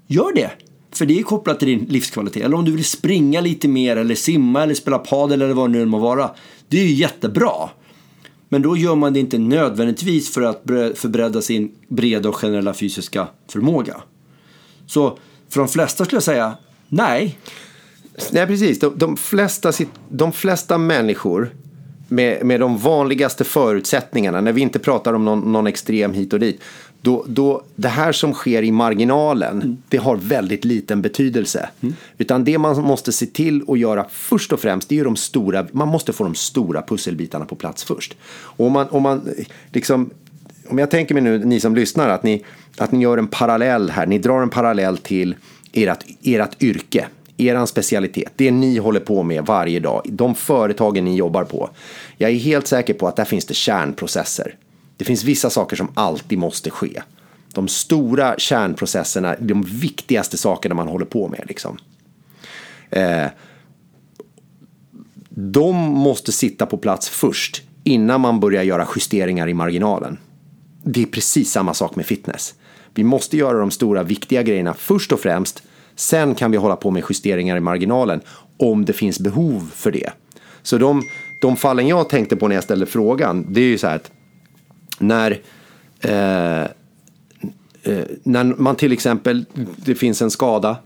gör 0.07 0.35
det. 0.35 0.51
För 0.91 1.07
det 1.07 1.19
är 1.19 1.23
kopplat 1.23 1.59
till 1.59 1.69
din 1.69 1.85
livskvalitet. 1.85 2.45
Eller 2.45 2.57
om 2.57 2.65
du 2.65 2.73
vill 2.73 2.85
springa 2.85 3.41
lite 3.41 3.69
mer 3.69 3.97
eller 3.97 4.15
simma 4.15 4.63
eller 4.63 4.75
spela 4.75 4.99
padel 4.99 5.43
eller 5.43 5.55
vad 5.55 5.73
det 5.73 5.79
nu 5.79 5.85
må 5.85 5.99
vara. 5.99 6.31
Det 6.69 6.81
är 6.81 6.85
ju 6.85 6.95
jättebra. 6.95 7.71
Men 8.49 8.63
då 8.63 8.77
gör 8.77 8.95
man 8.95 9.13
det 9.13 9.21
inte 9.21 9.39
nödvändigtvis 9.39 10.35
för 10.35 10.43
att 10.43 10.63
förbredda 10.95 11.43
sin 11.43 11.75
breda 11.89 12.29
och 12.29 12.37
generella 12.37 12.75
fysiska 12.75 13.29
förmåga. 13.49 13.97
Så 14.87 15.19
för 15.49 15.61
de 15.61 15.69
flesta 15.69 16.05
skulle 16.05 16.17
jag 16.17 16.23
säga 16.23 16.57
nej. 16.89 17.39
Nej, 18.31 18.47
precis. 18.47 18.79
De, 18.79 18.99
de, 18.99 19.17
flesta, 19.17 19.73
de 20.09 20.33
flesta 20.33 20.79
människor 20.79 21.51
med, 22.09 22.47
med 22.47 22.61
de 22.61 22.79
vanligaste 22.79 23.45
förutsättningarna, 23.45 24.41
när 24.41 24.53
vi 24.53 24.61
inte 24.61 24.79
pratar 24.79 25.15
om 25.15 25.25
någon, 25.25 25.53
någon 25.53 25.67
extrem 25.67 26.13
hit 26.13 26.33
och 26.33 26.41
dit, 26.41 26.61
då, 27.01 27.25
då, 27.29 27.63
det 27.77 27.89
här 27.89 28.13
som 28.13 28.33
sker 28.33 28.63
i 28.63 28.73
marginalen, 28.73 29.63
mm. 29.63 29.77
det 29.89 29.97
har 29.97 30.17
väldigt 30.17 30.65
liten 30.65 31.03
betydelse. 31.03 31.69
Mm. 31.81 31.95
Utan 32.19 32.45
det 32.45 32.59
man 32.59 32.83
måste 32.83 33.13
se 33.13 33.27
till 33.27 33.63
att 33.69 33.79
göra 33.79 34.07
först 34.11 34.53
och 34.53 34.61
främst, 34.61 34.89
det 34.89 34.99
är 34.99 35.05
de 35.05 35.17
stora, 35.17 35.67
man 35.73 35.89
måste 35.89 36.13
få 36.13 36.25
de 36.25 36.35
stora 36.35 36.83
pusselbitarna 36.83 37.45
på 37.45 37.55
plats 37.55 37.85
först. 37.85 38.17
Och 38.29 38.67
om 38.67 38.73
man, 38.73 38.89
om 38.89 39.03
man 39.03 39.29
liksom, 39.73 40.11
om 40.69 40.79
jag 40.79 40.91
tänker 40.91 41.15
mig 41.15 41.23
nu, 41.23 41.45
ni 41.45 41.61
som 41.61 41.75
lyssnar, 41.75 42.09
att 42.09 42.23
ni, 42.23 42.45
att 42.77 42.93
ni 42.93 43.03
gör 43.03 43.19
en 43.19 43.29
parallell 43.29 43.91
här, 43.91 44.07
ni 44.07 44.19
drar 44.19 44.43
en 44.43 44.51
parallell 44.51 44.99
till 44.99 45.35
ert, 45.73 46.05
ert 46.23 46.63
yrke 46.63 47.07
er 47.37 47.67
specialitet, 47.67 48.33
det 48.37 48.51
ni 48.51 48.79
håller 48.79 49.01
på 49.01 49.23
med 49.23 49.47
varje 49.47 49.81
dag, 49.81 50.03
de 50.05 50.35
företagen 50.35 51.05
ni 51.05 51.17
jobbar 51.17 51.45
på. 51.45 51.71
Jag 52.17 52.31
är 52.31 52.35
helt 52.35 52.67
säker 52.67 52.95
på 52.95 53.09
att 53.09 53.17
där 53.17 53.25
finns 53.25 53.45
det 53.45 53.55
kärnprocesser. 53.55 54.55
Det 54.97 55.05
finns 55.05 55.25
vissa 55.25 55.51
saker 55.51 55.77
som 55.77 55.89
alltid 55.95 56.39
måste 56.39 56.71
ske. 56.71 57.03
De 57.53 57.69
stora 57.69 58.35
kärnprocesserna, 58.39 59.37
de 59.41 59.63
viktigaste 59.63 60.37
sakerna 60.37 60.75
man 60.75 60.89
håller 60.89 61.07
på 61.07 61.29
med. 61.29 61.45
Liksom. 61.49 61.79
Eh, 62.91 63.27
de 65.29 65.77
måste 65.77 66.33
sitta 66.33 66.67
på 66.67 66.77
plats 66.79 67.09
först 67.09 67.63
innan 67.85 68.21
man 68.21 68.41
börjar 68.41 68.63
göra 68.63 68.89
justeringar 68.97 69.49
i 69.49 69.55
marginalen. 69.55 70.19
Det 70.83 71.03
är 71.03 71.07
precis 71.07 71.51
samma 71.51 71.75
sak 71.75 71.97
med 71.97 72.07
fitness. 72.07 72.55
Vi 72.95 73.05
måste 73.05 73.37
göra 73.37 73.59
de 73.59 73.71
stora 73.71 74.03
viktiga 74.03 74.43
grejerna 74.43 74.75
först 74.75 75.13
och 75.13 75.21
främst 75.21 75.63
Sen 75.97 76.35
kan 76.35 76.51
vi 76.51 76.57
hålla 76.57 76.77
på 76.77 76.91
med 76.91 77.03
justeringar 77.09 77.57
i 77.57 77.61
marginalen 77.61 78.21
om 78.57 78.85
det 78.85 78.93
finns 78.93 79.21
behov 79.21 79.71
för 79.75 79.91
det. 79.91 80.11
Så 80.63 80.79
de, 80.79 81.03
de 81.41 81.57
fallen 81.57 81.89
jag 81.89 82.09
tänkte 82.09 82.37
på 82.37 82.49
när 82.49 82.55
jag 82.55 82.65
ställde 82.65 82.87
frågan, 82.87 83.47
det 83.49 83.61
är 83.61 83.65
ju 83.65 83.79
så 83.79 83.87
här 83.87 83.97
att 83.97 84.11
när, 84.99 85.41
eh, 86.01 86.63
eh, 87.83 88.05
när 88.23 88.45
man 88.45 88.77
till 88.77 88.93
exempel, 88.93 89.45
det 89.77 89.95
finns 89.95 90.23
en 90.23 90.31
skada, 90.31 90.77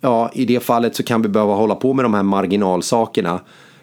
ja 0.00 0.30
i 0.34 0.44
det 0.44 0.60
fallet 0.60 0.96
så 0.96 1.02
kan 1.02 1.22
vi 1.22 1.28
behöva 1.28 1.54
hålla 1.54 1.74
på 1.74 1.92
med 1.92 2.04
de 2.04 2.14
här 2.14 2.22
marginalsakerna 2.22 3.40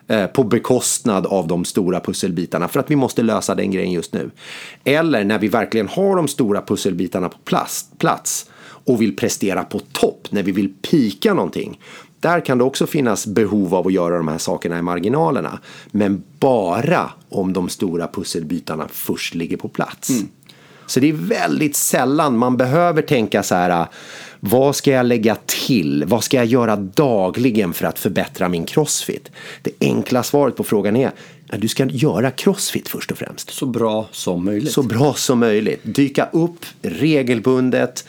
eh, 0.08 0.26
på 0.26 0.44
bekostnad 0.44 1.26
av 1.26 1.48
de 1.48 1.66
stora 1.66 2.00
pusselbitarna 2.00 2.68
för 2.68 2.80
att 2.80 2.92
vi 2.92 2.96
måste 2.96 3.24
lösa 3.24 3.56
den 3.56 3.72
grejen 3.72 3.92
just 3.92 4.14
nu. 4.14 4.32
Eller 4.84 5.24
när 5.24 5.40
vi 5.40 5.48
verkligen 5.48 5.88
har 5.88 6.16
de 6.16 6.28
stora 6.28 6.62
pusselbitarna 6.62 7.30
på 7.30 7.38
plats, 7.38 7.90
plats 7.98 8.50
och 8.88 9.01
vill 9.01 9.15
prestera 9.15 9.63
på 9.63 9.79
topp, 9.79 10.27
när 10.29 10.44
vi 10.44 10.51
vill 10.51 10.74
pika 10.82 11.34
någonting. 11.34 11.79
Där 12.20 12.46
kan 12.46 12.58
det 12.58 12.63
också 12.63 12.88
finnas 12.88 13.27
behov 13.27 13.75
av 13.75 13.88
att 13.88 13.94
göra 13.94 14.17
de 14.17 14.27
här 14.27 14.38
sakerna 14.38 14.79
i 14.79 14.82
marginalerna. 14.82 15.60
Men 15.91 16.24
bara 16.39 17.12
om 17.29 17.53
de 17.53 17.70
stora 17.70 18.08
pusselbitarna 18.08 18.88
först 18.91 19.36
ligger 19.36 19.58
på 19.58 19.67
plats. 19.67 20.10
Mm. 20.10 20.27
Så 20.88 21.00
det 21.00 21.10
är 21.10 21.13
väldigt 21.13 21.75
sällan 21.75 22.38
man 22.38 22.58
behöver 22.58 23.01
tänka 23.01 23.44
så 23.44 23.56
här 23.56 23.88
vad 24.39 24.75
ska 24.75 24.91
jag 24.91 25.06
lägga 25.06 25.38
till? 25.46 26.03
Vad 26.08 26.24
ska 26.24 26.38
jag 26.38 26.46
göra 26.46 26.75
dagligen 26.75 27.74
för 27.74 27.86
att 27.86 28.00
förbättra 28.00 28.50
min 28.50 28.65
crossfit? 28.65 29.32
Det 29.62 29.72
enkla 29.79 30.24
svaret 30.24 30.56
på 30.56 30.63
frågan 30.63 30.96
är 30.96 31.12
att 31.50 31.62
du 31.62 31.67
ska 31.67 31.86
göra 31.86 32.32
crossfit 32.32 32.88
först 32.88 33.12
och 33.12 33.17
främst. 33.17 33.50
Så 33.50 33.65
bra 33.65 34.08
som 34.12 34.46
möjligt. 34.46 34.72
Så 34.72 34.84
bra 34.84 35.13
som 35.13 35.39
möjligt. 35.39 35.79
Dyka 35.84 36.29
upp 36.32 36.65
regelbundet 36.82 38.06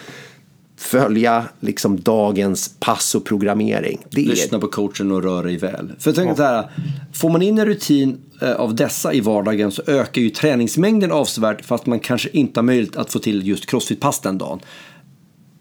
följa 0.78 1.44
liksom 1.60 2.00
dagens 2.00 2.74
pass 2.80 3.14
och 3.14 3.24
programmering. 3.24 3.98
Det 4.10 4.20
Lyssna 4.20 4.56
är... 4.56 4.60
på 4.60 4.68
coachen 4.68 5.12
och 5.12 5.22
röra 5.22 5.42
dig 5.42 5.56
väl. 5.56 5.92
För 5.98 6.12
tänker 6.12 6.30
ja. 6.30 6.36
så 6.36 6.42
här, 6.42 6.70
får 7.12 7.30
man 7.30 7.42
in 7.42 7.58
en 7.58 7.66
rutin 7.66 8.20
eh, 8.42 8.52
av 8.52 8.74
dessa 8.74 9.12
i 9.12 9.20
vardagen 9.20 9.70
så 9.70 9.82
ökar 9.86 10.22
ju 10.22 10.30
träningsmängden 10.30 11.12
avsevärt 11.12 11.64
fast 11.64 11.86
man 11.86 12.00
kanske 12.00 12.28
inte 12.32 12.60
har 12.60 12.64
möjlighet 12.64 12.96
att 12.96 13.12
få 13.12 13.18
till 13.18 13.48
just 13.48 13.66
crossfit-pass 13.66 14.20
den 14.20 14.38
dagen. 14.38 14.60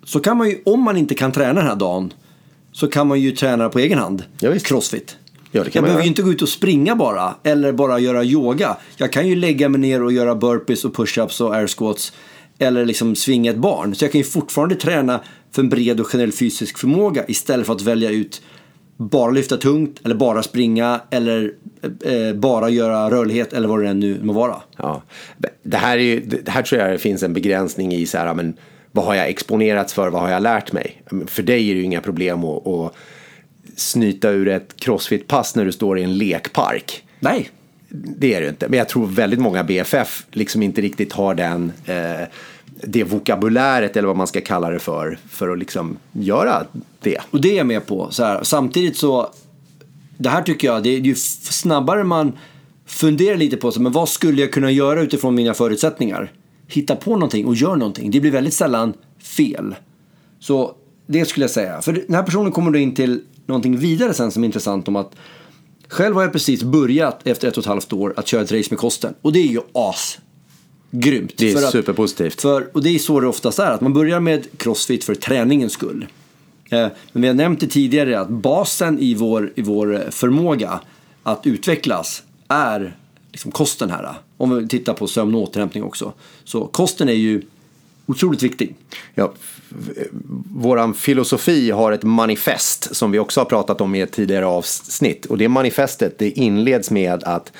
Så 0.03 0.19
kan 0.19 0.37
man 0.37 0.49
ju, 0.49 0.61
om 0.65 0.83
man 0.83 0.97
inte 0.97 1.15
kan 1.15 1.31
träna 1.31 1.53
den 1.53 1.67
här 1.67 1.75
dagen, 1.75 2.13
så 2.71 2.87
kan 2.87 3.07
man 3.07 3.19
ju 3.19 3.31
träna 3.31 3.69
på 3.69 3.79
egen 3.79 3.99
hand. 3.99 4.23
Ja, 4.39 4.59
crossfit. 4.59 5.17
Ja, 5.51 5.65
jag 5.71 5.83
behöver 5.83 6.03
ju 6.03 6.07
inte 6.07 6.21
gå 6.21 6.31
ut 6.31 6.41
och 6.41 6.49
springa 6.49 6.95
bara, 6.95 7.35
eller 7.43 7.71
bara 7.71 7.99
göra 7.99 8.23
yoga. 8.23 8.77
Jag 8.97 9.11
kan 9.11 9.27
ju 9.27 9.35
lägga 9.35 9.69
mig 9.69 9.81
ner 9.81 10.03
och 10.03 10.11
göra 10.11 10.35
burpees 10.35 10.85
och 10.85 10.95
push-ups 10.95 11.41
och 11.41 11.55
air 11.55 11.67
squats 11.67 12.13
eller 12.59 12.85
liksom 12.85 13.15
svinga 13.15 13.51
ett 13.51 13.57
barn. 13.57 13.95
Så 13.95 14.05
jag 14.05 14.11
kan 14.11 14.19
ju 14.19 14.25
fortfarande 14.25 14.75
träna 14.75 15.21
för 15.51 15.61
en 15.61 15.69
bred 15.69 15.99
och 15.99 16.07
generell 16.07 16.31
fysisk 16.31 16.77
förmåga 16.77 17.25
istället 17.27 17.65
för 17.65 17.73
att 17.73 17.81
välja 17.81 18.09
ut 18.09 18.41
bara 18.97 19.31
lyfta 19.31 19.57
tungt 19.57 20.01
eller 20.05 20.15
bara 20.15 20.43
springa 20.43 21.01
eller 21.09 21.53
eh, 22.05 22.35
bara 22.35 22.69
göra 22.69 23.11
rörlighet 23.11 23.53
eller 23.53 23.67
vad 23.67 23.81
det 23.81 23.89
än 23.89 23.99
nu 23.99 24.19
må 24.23 24.33
vara. 24.33 24.55
Ja. 24.77 25.03
Det, 25.63 25.77
här 25.77 25.97
är 25.97 26.01
ju, 26.01 26.19
det 26.19 26.51
här 26.51 26.61
tror 26.61 26.81
jag 26.81 26.91
det 26.91 26.97
finns 26.97 27.23
en 27.23 27.33
begränsning 27.33 27.93
i 27.93 28.05
så 28.05 28.17
här, 28.17 28.33
men 28.33 28.57
vad 28.91 29.05
har 29.05 29.15
jag 29.15 29.29
exponerats 29.29 29.93
för, 29.93 30.09
vad 30.09 30.21
har 30.21 30.29
jag 30.29 30.43
lärt 30.43 30.71
mig? 30.71 31.01
För 31.27 31.43
dig 31.43 31.69
är 31.69 31.73
det 31.73 31.79
ju 31.79 31.85
inga 31.85 32.01
problem 32.01 32.43
att, 32.43 32.67
att 32.67 32.93
snyta 33.75 34.29
ur 34.29 34.47
ett 34.47 34.75
crossfit-pass 34.77 35.55
när 35.55 35.65
du 35.65 35.71
står 35.71 35.99
i 35.99 36.03
en 36.03 36.17
lekpark. 36.17 37.03
Nej 37.19 37.49
det 37.89 38.33
är 38.33 38.41
det 38.41 38.49
inte. 38.49 38.69
Men 38.69 38.77
jag 38.77 38.89
tror 38.89 39.07
väldigt 39.07 39.39
många 39.39 39.63
BFF 39.63 40.25
liksom 40.31 40.63
inte 40.63 40.81
riktigt 40.81 41.13
har 41.13 41.35
den 41.35 41.71
eh, 41.85 42.27
det 42.83 43.03
vokabuläret 43.03 43.97
eller 43.97 44.07
vad 44.07 44.17
man 44.17 44.27
ska 44.27 44.41
kalla 44.41 44.69
det 44.69 44.79
för 44.79 45.19
för 45.29 45.49
att 45.49 45.59
liksom 45.59 45.97
göra 46.11 46.65
det. 47.01 47.17
Och 47.31 47.41
det 47.41 47.51
är 47.51 47.57
jag 47.57 47.67
med 47.67 47.85
på. 47.85 48.07
Så 48.11 48.23
här, 48.23 48.43
samtidigt 48.43 48.97
så 48.97 49.29
det 50.17 50.29
här 50.29 50.41
tycker 50.41 50.67
jag, 50.67 50.83
det 50.83 50.89
är 50.89 50.99
ju 50.99 51.15
snabbare 51.15 52.03
man 52.03 52.31
funderar 52.85 53.37
lite 53.37 53.57
på 53.57 53.71
så, 53.71 53.81
men 53.81 53.91
vad 53.91 54.09
skulle 54.09 54.41
jag 54.41 54.53
kunna 54.53 54.71
göra 54.71 55.01
utifrån 55.01 55.35
mina 55.35 55.53
förutsättningar? 55.53 56.31
Hitta 56.67 56.95
på 56.95 57.11
någonting 57.11 57.45
och 57.45 57.55
gör 57.55 57.75
någonting. 57.75 58.11
Det 58.11 58.19
blir 58.19 58.31
väldigt 58.31 58.53
sällan 58.53 58.93
fel. 59.19 59.75
Så 60.39 60.75
det 61.07 61.25
skulle 61.25 61.43
jag 61.43 61.51
säga. 61.51 61.81
För 61.81 61.93
den 61.93 62.15
här 62.15 62.23
personen 62.23 62.51
kommer 62.51 62.71
då 62.71 62.79
in 62.79 62.95
till 62.95 63.21
någonting 63.45 63.77
vidare 63.77 64.13
sen 64.13 64.31
som 64.31 64.43
är 64.43 64.45
intressant 64.45 64.87
om 64.87 64.95
att 64.95 65.15
själv 65.87 66.15
har 66.15 66.21
jag 66.21 66.31
precis 66.31 66.63
börjat 66.63 67.27
efter 67.27 67.47
ett 67.47 67.57
och 67.57 67.63
ett 67.63 67.67
halvt 67.67 67.93
år 67.93 68.13
att 68.17 68.27
köra 68.27 68.41
ett 68.41 68.51
race 68.51 68.67
med 68.69 68.79
kosten. 68.79 69.13
Och 69.21 69.33
det 69.33 69.39
är 69.39 69.47
ju 69.47 69.59
as 69.73 70.19
grymt. 70.91 71.33
Det 71.37 71.51
är 71.51 71.55
För 71.55 71.63
att- 71.65 71.71
superpositivt. 71.71 72.41
För, 72.41 72.67
och 72.73 72.83
det 72.83 72.89
är 72.89 72.99
så 72.99 73.19
det 73.19 73.27
oftast 73.27 73.59
är, 73.59 73.71
att 73.71 73.81
man 73.81 73.93
börjar 73.93 74.19
med 74.19 74.47
crossfit 74.57 75.03
för 75.03 75.15
träningens 75.15 75.73
skull. 75.73 76.07
Eh, 76.69 76.87
men 77.11 77.21
vi 77.21 77.27
har 77.27 77.35
nämnt 77.35 77.59
det 77.59 77.67
tidigare 77.67 78.19
att 78.19 78.29
basen 78.29 78.99
i 78.99 79.13
vår, 79.15 79.53
i 79.55 79.61
vår 79.61 80.07
förmåga 80.11 80.79
att 81.23 81.47
utvecklas 81.47 82.23
är 82.47 82.95
liksom 83.31 83.51
kosten 83.51 83.89
här. 83.89 84.13
Om 84.37 84.55
vi 84.57 84.67
tittar 84.67 84.93
på 84.93 85.07
sömn 85.07 85.35
och 85.35 85.41
återhämtning 85.41 85.83
också. 85.83 86.13
Så 86.43 86.65
kosten 86.67 87.09
är 87.09 87.13
ju 87.13 87.41
otroligt 88.07 88.43
viktig. 88.43 88.75
Ja, 89.15 89.33
våran 90.51 90.93
filosofi 90.93 91.71
har 91.71 91.91
ett 91.91 92.03
manifest 92.03 92.95
som 92.95 93.11
vi 93.11 93.19
också 93.19 93.39
har 93.39 93.45
pratat 93.45 93.81
om 93.81 93.95
i 93.95 94.01
ett 94.01 94.11
tidigare 94.11 94.45
avsnitt. 94.45 95.25
Och 95.25 95.37
det 95.37 95.49
manifestet 95.49 96.19
det 96.19 96.29
inleds 96.29 96.91
med 96.91 97.23
att 97.23 97.51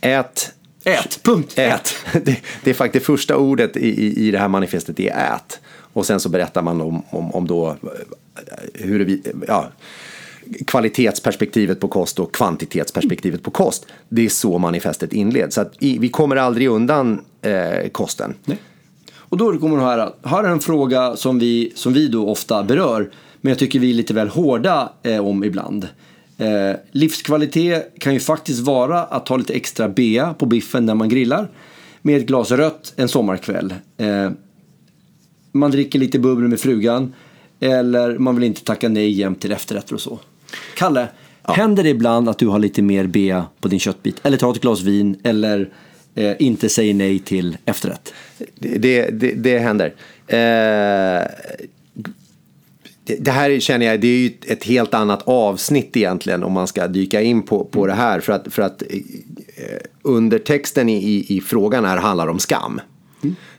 ät 0.00 0.52
Ät, 0.84 1.20
punkt. 1.22 1.52
Ät. 1.56 1.94
Det, 2.24 2.36
det 2.64 2.70
är 2.70 2.74
faktiskt 2.74 3.06
första 3.06 3.36
ordet 3.36 3.76
i, 3.76 3.88
i, 3.88 4.28
i 4.28 4.30
det 4.30 4.38
här 4.38 4.48
manifestet, 4.48 4.96
det 4.96 5.08
är 5.08 5.34
ät. 5.34 5.60
Och 5.92 6.06
sen 6.06 6.20
så 6.20 6.28
berättar 6.28 6.62
man 6.62 6.80
om, 6.80 7.02
om, 7.10 7.34
om 7.34 7.46
då 7.46 7.68
eh, 7.68 7.76
hur 8.74 9.00
vi, 9.00 9.22
ja, 9.48 9.72
kvalitetsperspektivet 10.66 11.80
på 11.80 11.88
kost 11.88 12.18
och 12.18 12.34
kvantitetsperspektivet 12.34 13.42
på 13.42 13.50
kost. 13.50 13.86
Det 14.08 14.24
är 14.24 14.28
så 14.28 14.58
manifestet 14.58 15.12
inleds. 15.12 15.54
Så 15.54 15.60
att 15.60 15.72
i, 15.78 15.98
vi 15.98 16.08
kommer 16.08 16.36
aldrig 16.36 16.68
undan 16.68 17.24
eh, 17.42 17.88
kosten. 17.92 18.34
Nej. 18.44 18.58
Och 19.32 19.38
då 19.38 19.58
kommer 19.58 19.76
det 19.76 19.82
här, 19.82 20.10
här 20.22 20.44
är 20.44 20.48
en 20.48 20.60
fråga 20.60 21.16
som 21.16 21.38
vi, 21.38 21.72
som 21.74 21.92
vi 21.92 22.08
då 22.08 22.28
ofta 22.28 22.62
berör, 22.62 23.10
men 23.40 23.50
jag 23.50 23.58
tycker 23.58 23.78
vi 23.78 23.90
är 23.90 23.94
lite 23.94 24.14
väl 24.14 24.28
hårda 24.28 24.92
eh, 25.02 25.26
om 25.26 25.44
ibland. 25.44 25.88
Eh, 26.38 26.76
livskvalitet 26.90 27.94
kan 27.98 28.14
ju 28.14 28.20
faktiskt 28.20 28.60
vara 28.60 29.04
att 29.04 29.26
ta 29.26 29.36
lite 29.36 29.52
extra 29.52 29.88
bea 29.88 30.34
på 30.34 30.46
biffen 30.46 30.86
när 30.86 30.94
man 30.94 31.08
grillar 31.08 31.50
med 32.02 32.16
ett 32.16 32.26
glas 32.26 32.50
rött 32.50 32.92
en 32.96 33.08
sommarkväll. 33.08 33.74
Eh, 33.96 34.30
man 35.52 35.70
dricker 35.70 35.98
lite 35.98 36.18
bubbel 36.18 36.48
med 36.48 36.60
frugan 36.60 37.14
eller 37.60 38.18
man 38.18 38.34
vill 38.34 38.44
inte 38.44 38.64
tacka 38.64 38.88
nej 38.88 39.10
jämt 39.10 39.40
till 39.40 39.52
efterrätter 39.52 39.94
och 39.94 40.00
så. 40.00 40.18
Kalle, 40.76 41.08
händer 41.42 41.82
det 41.82 41.88
ibland 41.88 42.28
att 42.28 42.38
du 42.38 42.46
har 42.46 42.58
lite 42.58 42.82
mer 42.82 43.06
bea 43.06 43.44
på 43.60 43.68
din 43.68 43.80
köttbit? 43.80 44.20
Eller 44.22 44.36
tar 44.36 44.50
ett 44.50 44.60
glas 44.60 44.80
vin 44.80 45.20
eller 45.22 45.72
eh, 46.14 46.32
inte 46.38 46.68
säger 46.68 46.94
nej 46.94 47.18
till 47.18 47.56
efterrätt? 47.64 48.12
Det, 48.58 49.10
det, 49.10 49.32
det, 49.32 49.58
händer. 49.58 49.94
Eh, 50.26 51.26
det, 53.04 53.30
här 53.30 53.60
känner 53.60 53.86
jag, 53.86 54.00
det 54.00 54.08
är 54.08 54.18
ju 54.18 54.30
ett 54.46 54.64
helt 54.64 54.94
annat 54.94 55.22
avsnitt 55.22 55.96
egentligen 55.96 56.44
om 56.44 56.52
man 56.52 56.66
ska 56.66 56.86
dyka 56.86 57.22
in 57.22 57.42
på, 57.42 57.64
på 57.64 57.86
det 57.86 57.94
här. 57.94 58.20
För 58.20 58.32
att, 58.32 58.54
för 58.54 58.62
att 58.62 58.82
eh, 58.82 59.78
undertexten 60.02 60.88
i, 60.88 60.96
i, 60.96 61.36
i 61.36 61.40
frågan 61.40 61.84
här 61.84 61.96
handlar 61.96 62.28
om 62.28 62.38
skam. 62.38 62.80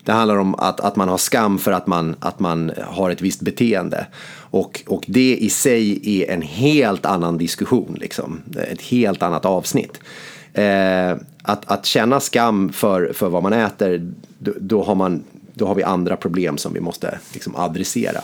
Det 0.04 0.12
handlar 0.12 0.36
om 0.36 0.54
att, 0.54 0.80
att 0.80 0.96
man 0.96 1.08
har 1.08 1.18
skam 1.18 1.58
för 1.58 1.72
att 1.72 1.86
man, 1.86 2.16
att 2.20 2.40
man 2.40 2.72
har 2.86 3.10
ett 3.10 3.22
visst 3.22 3.40
beteende. 3.40 4.06
Och, 4.36 4.82
och 4.86 5.04
det 5.06 5.36
i 5.36 5.50
sig 5.50 6.00
är 6.22 6.34
en 6.34 6.42
helt 6.42 7.06
annan 7.06 7.38
diskussion, 7.38 7.96
liksom. 8.00 8.42
ett 8.70 8.82
helt 8.82 9.22
annat 9.22 9.44
avsnitt. 9.44 10.00
Eh, 10.54 11.16
att, 11.42 11.70
att 11.70 11.86
känna 11.86 12.20
skam 12.20 12.72
för, 12.72 13.12
för 13.12 13.28
vad 13.28 13.42
man 13.42 13.52
äter, 13.52 14.12
då, 14.38 14.52
då, 14.60 14.82
har 14.82 14.94
man, 14.94 15.24
då 15.54 15.66
har 15.66 15.74
vi 15.74 15.82
andra 15.82 16.16
problem 16.16 16.58
som 16.58 16.72
vi 16.72 16.80
måste 16.80 17.18
liksom, 17.32 17.56
adressera. 17.56 18.20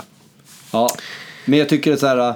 Ja, 0.72 0.88
men 1.44 1.58
jag 1.58 1.68
tycker 1.68 1.92
att 1.92 2.00
så 2.00 2.06
här, 2.06 2.34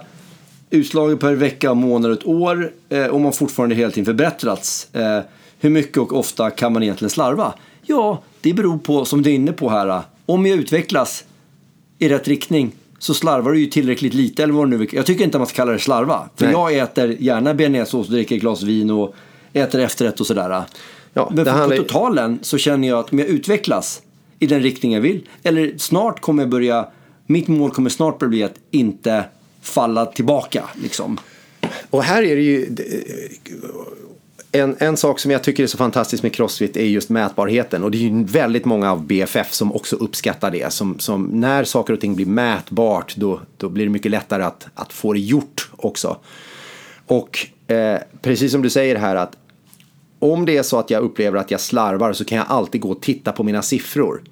utslaget 0.71 1.21
per 1.21 1.35
vecka, 1.35 1.75
månad 1.75 2.11
och 2.11 2.19
ett 2.19 2.27
år 2.27 2.73
eh, 2.89 3.07
och 3.07 3.21
man 3.21 3.33
fortfarande 3.33 3.75
hela 3.75 3.91
tiden 3.91 4.05
förbättrats. 4.05 4.95
Eh, 4.95 5.21
hur 5.61 5.71
mycket 5.71 5.99
och 5.99 6.19
ofta 6.19 6.51
kan 6.51 6.73
man 6.73 6.83
egentligen 6.83 7.11
slarva? 7.11 7.55
Ja, 7.83 8.23
det 8.41 8.53
beror 8.53 8.79
på, 8.79 9.05
som 9.05 9.23
du 9.23 9.31
är 9.31 9.35
inne 9.35 9.53
på 9.53 9.71
här, 9.71 10.03
om 10.27 10.47
jag 10.47 10.59
utvecklas 10.59 11.25
i 11.99 12.09
rätt 12.09 12.29
riktning 12.29 12.73
så 12.99 13.15
slarvar 13.15 13.53
du 13.53 13.61
ju 13.61 13.67
tillräckligt 13.67 14.15
lite 14.15 14.43
eller 14.43 14.55
vad 14.55 14.69
nu 14.69 14.89
Jag 14.93 15.07
tycker 15.07 15.25
inte 15.25 15.37
att 15.37 15.41
man 15.41 15.47
ska 15.47 15.57
kalla 15.57 15.73
det 15.73 15.79
slarva. 15.79 16.29
För 16.37 16.45
Nej. 16.45 16.53
jag 16.53 16.79
äter 16.79 17.17
gärna 17.21 17.55
bearnaisesås 17.55 18.07
och 18.07 18.13
dricker 18.13 18.35
ett 18.35 18.41
glas 18.41 18.63
vin 18.63 18.91
och 18.91 19.15
äter 19.55 19.81
efterrätt 19.81 20.21
och 20.21 20.27
sådär. 20.27 20.65
Ja, 21.13 21.31
Men 21.35 21.45
för 21.45 21.69
på 21.69 21.77
totalen 21.77 22.39
så 22.43 22.59
känner 22.59 22.89
jag 22.89 22.99
att 22.99 23.13
om 23.13 23.19
jag 23.19 23.29
utvecklas 23.29 24.03
i 24.39 24.47
den 24.47 24.63
riktning 24.63 24.93
jag 24.93 25.01
vill, 25.01 25.29
eller 25.43 25.75
snart 25.79 26.21
kommer 26.21 26.43
jag 26.43 26.51
börja, 26.51 26.89
mitt 27.27 27.49
mål 27.49 27.71
kommer 27.71 27.91
snart 27.91 28.19
bli 28.19 28.43
att 28.43 28.55
inte 28.71 29.25
falla 29.61 30.07
tillbaka 30.07 30.65
liksom. 30.83 31.19
Och 31.91 32.03
här 32.03 32.23
är 32.23 32.37
det 32.37 32.43
ju... 32.43 32.77
En, 34.53 34.77
en 34.79 34.97
sak 34.97 35.19
som 35.19 35.31
jag 35.31 35.43
tycker 35.43 35.63
är 35.63 35.67
så 35.67 35.79
fantastiskt 35.79 36.23
med 36.23 36.33
Crossfit 36.33 36.77
är 36.77 36.85
just 36.85 37.09
mätbarheten. 37.09 37.85
Och 37.85 37.91
det 37.91 37.99
är 37.99 38.01
ju 38.01 38.25
väldigt 38.25 38.65
många 38.65 38.93
av 38.93 39.07
BFF 39.07 39.53
som 39.53 39.73
också 39.73 39.97
uppskattar 39.97 40.51
det. 40.51 40.73
Som, 40.73 40.99
som 40.99 41.23
när 41.33 41.65
saker 41.65 41.93
och 41.93 42.01
ting 42.01 42.15
blir 42.15 42.27
mätbart 42.27 43.17
då, 43.17 43.41
då 43.57 43.69
blir 43.69 43.85
det 43.85 43.91
mycket 43.91 44.11
lättare 44.11 44.43
att, 44.43 44.67
att 44.75 44.93
få 44.93 45.13
det 45.13 45.19
gjort 45.21 45.71
också. 45.77 46.17
Och 47.07 47.47
eh, 47.67 47.99
precis 48.23 48.53
som 48.53 48.63
du 48.63 48.71
säger 48.71 48.97
här 48.97 49.17
att 49.17 49.37
om 50.33 50.47
det 50.47 50.57
är 50.57 50.63
så 50.63 50.79
att 50.79 50.91
jag 50.91 51.03
upplever 51.03 51.39
att 51.39 51.51
jag 51.51 51.61
slarvar 51.61 52.13
så 52.13 52.25
kan 52.25 52.39
jag 52.39 52.47
alltid 52.49 52.81
gå 52.81 52.91
och 52.91 53.03
titta 53.03 53.33
på 53.33 53.43
mina 53.43 53.63
siffror. 53.63 54.23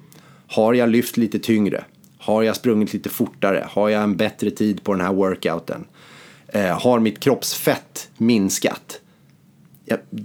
Har 0.47 0.73
jag 0.73 0.89
lyft 0.89 1.17
lite 1.17 1.39
tyngre? 1.39 1.83
Har 2.17 2.43
jag 2.43 2.55
sprungit 2.55 2.93
lite 2.93 3.09
fortare? 3.09 3.67
Har 3.69 3.89
jag 3.89 4.03
en 4.03 4.15
bättre 4.17 4.51
tid 4.51 4.83
på 4.83 4.93
den 4.93 5.01
här 5.01 5.13
workouten? 5.13 5.85
Eh, 6.47 6.79
har 6.81 6.99
mitt 6.99 7.19
kroppsfett 7.19 8.09
minskat? 8.17 8.99
Ja, 9.85 9.97
d- 10.09 10.23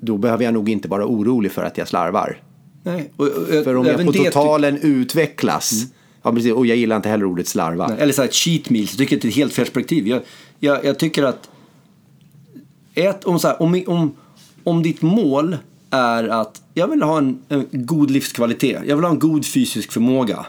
då 0.00 0.16
behöver 0.16 0.44
jag 0.44 0.54
nog 0.54 0.68
inte 0.68 0.88
vara 0.88 1.06
orolig 1.06 1.52
för 1.52 1.62
att 1.62 1.78
jag 1.78 1.88
slarvar. 1.88 2.40
Nej. 2.82 3.10
Och, 3.16 3.26
och, 3.26 3.46
För 3.64 3.76
om 3.76 3.86
jag 3.86 4.06
på 4.06 4.12
totalen 4.12 4.78
utvecklas, 4.78 5.72
ja, 6.22 6.32
precis, 6.32 6.52
och 6.52 6.66
jag 6.66 6.76
gillar 6.76 6.96
inte 6.96 7.08
heller 7.08 7.24
ordet 7.24 7.48
slarva. 7.48 7.96
Eller 7.98 8.12
så 8.12 8.22
här 8.22 8.28
cheat 8.28 8.70
meals, 8.70 8.90
jag 8.90 8.98
tycker 8.98 9.16
att 9.16 9.22
det 9.22 9.28
är 9.28 9.30
ett 9.30 9.36
helt 9.36 9.52
fel 9.52 9.64
perspektiv. 9.64 10.08
Jag, 10.08 10.22
jag, 10.58 10.84
jag 10.84 10.98
tycker 10.98 11.22
att 11.22 11.50
ett, 12.94 13.24
om, 13.24 13.38
så 13.38 13.48
här, 13.48 13.62
om, 13.62 13.82
om, 13.86 14.14
om 14.64 14.82
ditt 14.82 15.02
mål 15.02 15.56
är 15.90 16.28
att 16.28 16.62
jag 16.74 16.88
vill 16.88 17.02
ha 17.02 17.18
en, 17.18 17.38
en 17.48 17.66
god 17.72 18.10
livskvalitet, 18.10 18.82
jag 18.86 18.96
vill 18.96 19.04
ha 19.04 19.12
en 19.12 19.18
god 19.18 19.46
fysisk 19.46 19.92
förmåga. 19.92 20.46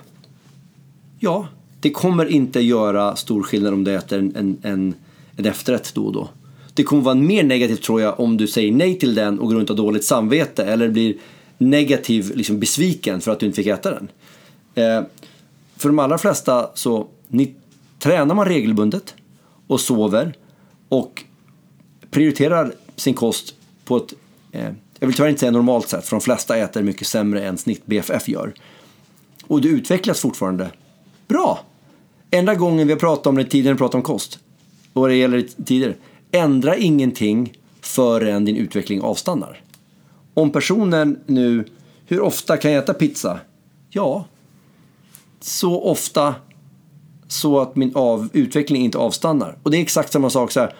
Ja, 1.19 1.47
det 1.79 1.89
kommer 1.89 2.25
inte 2.25 2.59
göra 2.59 3.15
stor 3.15 3.43
skillnad 3.43 3.73
om 3.73 3.83
du 3.83 3.95
äter 3.95 4.19
en, 4.19 4.35
en, 4.35 4.57
en, 4.61 4.93
en 5.35 5.45
efterrätt 5.45 5.91
då 5.93 6.05
och 6.05 6.13
då. 6.13 6.29
Det 6.73 6.83
kommer 6.83 7.03
vara 7.03 7.15
mer 7.15 7.43
negativt 7.43 7.83
tror 7.83 8.01
jag 8.01 8.19
om 8.19 8.37
du 8.37 8.47
säger 8.47 8.71
nej 8.71 8.99
till 8.99 9.15
den 9.15 9.39
och 9.39 9.47
går 9.47 9.55
runt 9.55 9.69
och 9.69 9.77
har 9.77 9.85
dåligt 9.85 10.05
samvete 10.05 10.65
eller 10.65 10.89
blir 10.89 11.15
negativ, 11.57 12.31
liksom 12.35 12.59
besviken 12.59 13.21
för 13.21 13.31
att 13.31 13.39
du 13.39 13.45
inte 13.45 13.55
fick 13.55 13.67
äta 13.67 13.91
den. 13.91 14.07
Eh, 14.75 15.03
för 15.77 15.89
de 15.89 15.99
allra 15.99 16.17
flesta 16.17 16.69
så 16.73 17.07
ni, 17.27 17.55
tränar 17.99 18.35
man 18.35 18.45
regelbundet 18.45 19.15
och 19.67 19.81
sover 19.81 20.33
och 20.89 21.23
prioriterar 22.11 22.73
sin 22.95 23.13
kost 23.13 23.55
på 23.85 23.97
ett, 23.97 24.13
eh, 24.51 24.71
jag 24.99 25.07
vill 25.07 25.15
tyvärr 25.15 25.29
inte 25.29 25.39
säga 25.39 25.51
normalt 25.51 25.89
sätt, 25.89 26.05
för 26.05 26.15
de 26.15 26.21
flesta 26.21 26.57
äter 26.57 26.83
mycket 26.83 27.07
sämre 27.07 27.47
än 27.47 27.57
snitt 27.57 27.85
BFF 27.85 28.27
gör. 28.27 28.53
Och 29.47 29.61
du 29.61 29.69
utvecklas 29.69 30.19
fortfarande 30.19 30.71
bra. 31.27 31.59
Enda 32.31 32.55
gången 32.55 32.87
vi 32.87 32.93
har 32.93 32.99
pratat 32.99 33.27
om 33.27 33.35
det 33.35 33.45
tidigare, 33.45 33.77
pratat 33.77 33.95
om 33.95 34.01
kost, 34.01 34.39
och 34.93 35.01
vad 35.01 35.09
det 35.09 35.15
gäller 35.15 35.47
tidigare, 35.65 35.95
ändra 36.31 36.77
ingenting 36.77 37.53
förrän 37.81 38.45
din 38.45 38.57
utveckling 38.57 39.01
avstannar. 39.01 39.61
Om 40.33 40.51
personen 40.51 41.19
nu, 41.25 41.65
hur 42.05 42.21
ofta 42.21 42.57
kan 42.57 42.71
jag 42.71 42.83
äta 42.83 42.93
pizza? 42.93 43.39
Ja, 43.89 44.25
så 45.41 45.81
ofta 45.81 46.35
så 47.27 47.59
att 47.59 47.75
min 47.75 47.95
av, 47.95 48.29
utveckling 48.33 48.83
inte 48.83 48.97
avstannar. 48.97 49.57
Och 49.63 49.71
det 49.71 49.77
är 49.77 49.81
exakt 49.81 50.11
samma 50.11 50.29
sak 50.29 50.51
så 50.51 50.59
här. 50.59 50.75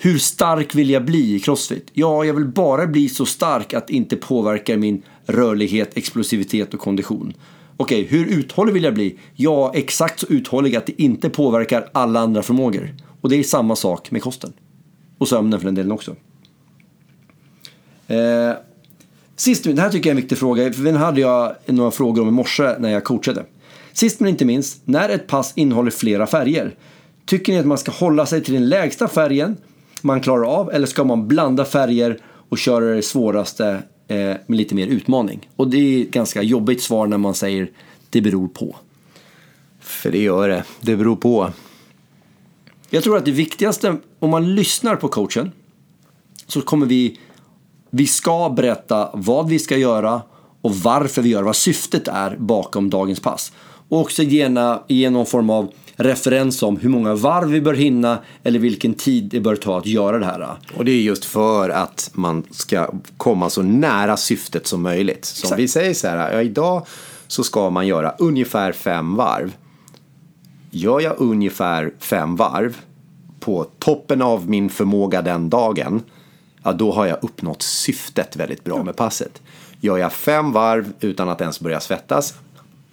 Hur 0.00 0.18
stark 0.18 0.74
vill 0.74 0.90
jag 0.90 1.04
bli 1.04 1.34
i 1.34 1.40
crossfit? 1.40 1.90
Ja, 1.92 2.24
jag 2.24 2.34
vill 2.34 2.44
bara 2.44 2.86
bli 2.86 3.08
så 3.08 3.26
stark 3.26 3.74
att 3.74 3.86
det 3.86 3.94
inte 3.94 4.16
påverkar 4.16 4.76
min 4.76 5.02
rörlighet, 5.26 5.96
explosivitet 5.96 6.74
och 6.74 6.80
kondition. 6.80 7.34
Okej, 7.76 8.02
hur 8.04 8.26
uthållig 8.26 8.72
vill 8.72 8.84
jag 8.84 8.94
bli? 8.94 9.18
Ja, 9.34 9.72
exakt 9.74 10.20
så 10.20 10.26
uthållig 10.26 10.76
att 10.76 10.86
det 10.86 11.02
inte 11.02 11.30
påverkar 11.30 11.88
alla 11.92 12.20
andra 12.20 12.42
förmågor. 12.42 12.94
Och 13.20 13.28
det 13.28 13.36
är 13.36 13.42
samma 13.42 13.76
sak 13.76 14.10
med 14.10 14.22
kosten. 14.22 14.52
Och 15.18 15.28
sömnen 15.28 15.60
för 15.60 15.66
den 15.66 15.74
delen 15.74 15.92
också. 15.92 16.16
Eh, 18.06 18.52
sist, 19.36 19.64
det 19.64 19.80
här 19.80 19.90
tycker 19.90 20.10
jag 20.10 20.14
är 20.14 20.16
en 20.16 20.22
viktig 20.22 20.38
fråga, 20.38 20.72
för 20.72 20.82
den 20.82 20.96
hade 20.96 21.20
jag 21.20 21.54
några 21.66 21.90
frågor 21.90 22.22
om 22.22 22.28
i 22.28 22.32
morse 22.32 22.78
när 22.78 22.90
jag 22.90 23.04
coachade. 23.04 23.44
Sist 23.92 24.20
men 24.20 24.28
inte 24.28 24.44
minst, 24.44 24.80
när 24.84 25.08
ett 25.08 25.26
pass 25.26 25.52
innehåller 25.56 25.90
flera 25.90 26.26
färger, 26.26 26.74
tycker 27.26 27.52
ni 27.52 27.58
att 27.58 27.66
man 27.66 27.78
ska 27.78 27.92
hålla 27.92 28.26
sig 28.26 28.44
till 28.44 28.54
den 28.54 28.68
lägsta 28.68 29.08
färgen 29.08 29.56
man 30.02 30.20
klarar 30.20 30.44
av 30.44 30.72
eller 30.72 30.86
ska 30.86 31.04
man 31.04 31.28
blanda 31.28 31.64
färger 31.64 32.18
och 32.48 32.58
köra 32.58 32.84
det 32.84 33.02
svåraste 33.02 33.82
eh, 34.08 34.16
med 34.16 34.56
lite 34.56 34.74
mer 34.74 34.86
utmaning? 34.86 35.48
Och 35.56 35.68
det 35.68 35.76
är 35.76 36.02
ett 36.02 36.10
ganska 36.10 36.42
jobbigt 36.42 36.82
svar 36.82 37.06
när 37.06 37.18
man 37.18 37.34
säger 37.34 37.70
det 38.10 38.20
beror 38.20 38.48
på. 38.48 38.76
För 39.80 40.10
det 40.10 40.18
gör 40.18 40.48
det. 40.48 40.64
Det 40.80 40.96
beror 40.96 41.16
på. 41.16 41.52
Jag 42.90 43.02
tror 43.02 43.16
att 43.16 43.24
det 43.24 43.30
viktigaste, 43.30 43.96
om 44.18 44.30
man 44.30 44.54
lyssnar 44.54 44.96
på 44.96 45.08
coachen, 45.08 45.52
så 46.46 46.60
kommer 46.60 46.86
vi, 46.86 47.18
vi 47.90 48.06
ska 48.06 48.50
berätta 48.50 49.10
vad 49.14 49.48
vi 49.48 49.58
ska 49.58 49.76
göra 49.76 50.22
och 50.62 50.74
varför 50.74 51.22
vi 51.22 51.28
gör 51.28 51.42
vad 51.42 51.56
syftet 51.56 52.08
är 52.08 52.36
bakom 52.36 52.90
dagens 52.90 53.20
pass. 53.20 53.52
Och 53.88 54.00
också 54.00 54.22
ge 54.22 55.10
någon 55.10 55.26
form 55.26 55.50
av 55.50 55.72
referens 56.00 56.62
om 56.62 56.76
hur 56.76 56.88
många 56.88 57.14
varv 57.14 57.48
vi 57.48 57.60
bör 57.60 57.74
hinna 57.74 58.18
eller 58.42 58.58
vilken 58.58 58.94
tid 58.94 59.24
det 59.24 59.40
bör 59.40 59.56
ta 59.56 59.78
att 59.78 59.86
göra 59.86 60.18
det 60.18 60.26
här. 60.26 60.56
Och 60.76 60.84
det 60.84 60.90
är 60.90 61.00
just 61.00 61.24
för 61.24 61.70
att 61.70 62.10
man 62.12 62.44
ska 62.50 62.90
komma 63.16 63.50
så 63.50 63.62
nära 63.62 64.16
syftet 64.16 64.66
som 64.66 64.82
möjligt. 64.82 65.24
Så 65.24 65.46
Exakt. 65.46 65.60
vi 65.60 65.68
säger 65.68 65.94
så 65.94 66.08
här, 66.08 66.32
ja, 66.32 66.42
idag 66.42 66.86
så 67.26 67.44
ska 67.44 67.70
man 67.70 67.86
göra 67.86 68.14
ungefär 68.18 68.72
fem 68.72 69.16
varv. 69.16 69.52
Gör 70.70 71.00
jag 71.00 71.14
ungefär 71.18 71.92
fem 71.98 72.36
varv 72.36 72.76
på 73.40 73.66
toppen 73.78 74.22
av 74.22 74.50
min 74.50 74.70
förmåga 74.70 75.22
den 75.22 75.50
dagen, 75.50 76.02
ja 76.62 76.72
då 76.72 76.92
har 76.92 77.06
jag 77.06 77.18
uppnått 77.22 77.62
syftet 77.62 78.36
väldigt 78.36 78.64
bra 78.64 78.82
med 78.82 78.96
passet. 78.96 79.42
Gör 79.80 79.96
jag 79.96 80.12
fem 80.12 80.52
varv 80.52 80.92
utan 81.00 81.28
att 81.28 81.40
ens 81.40 81.60
börja 81.60 81.80
svettas, 81.80 82.34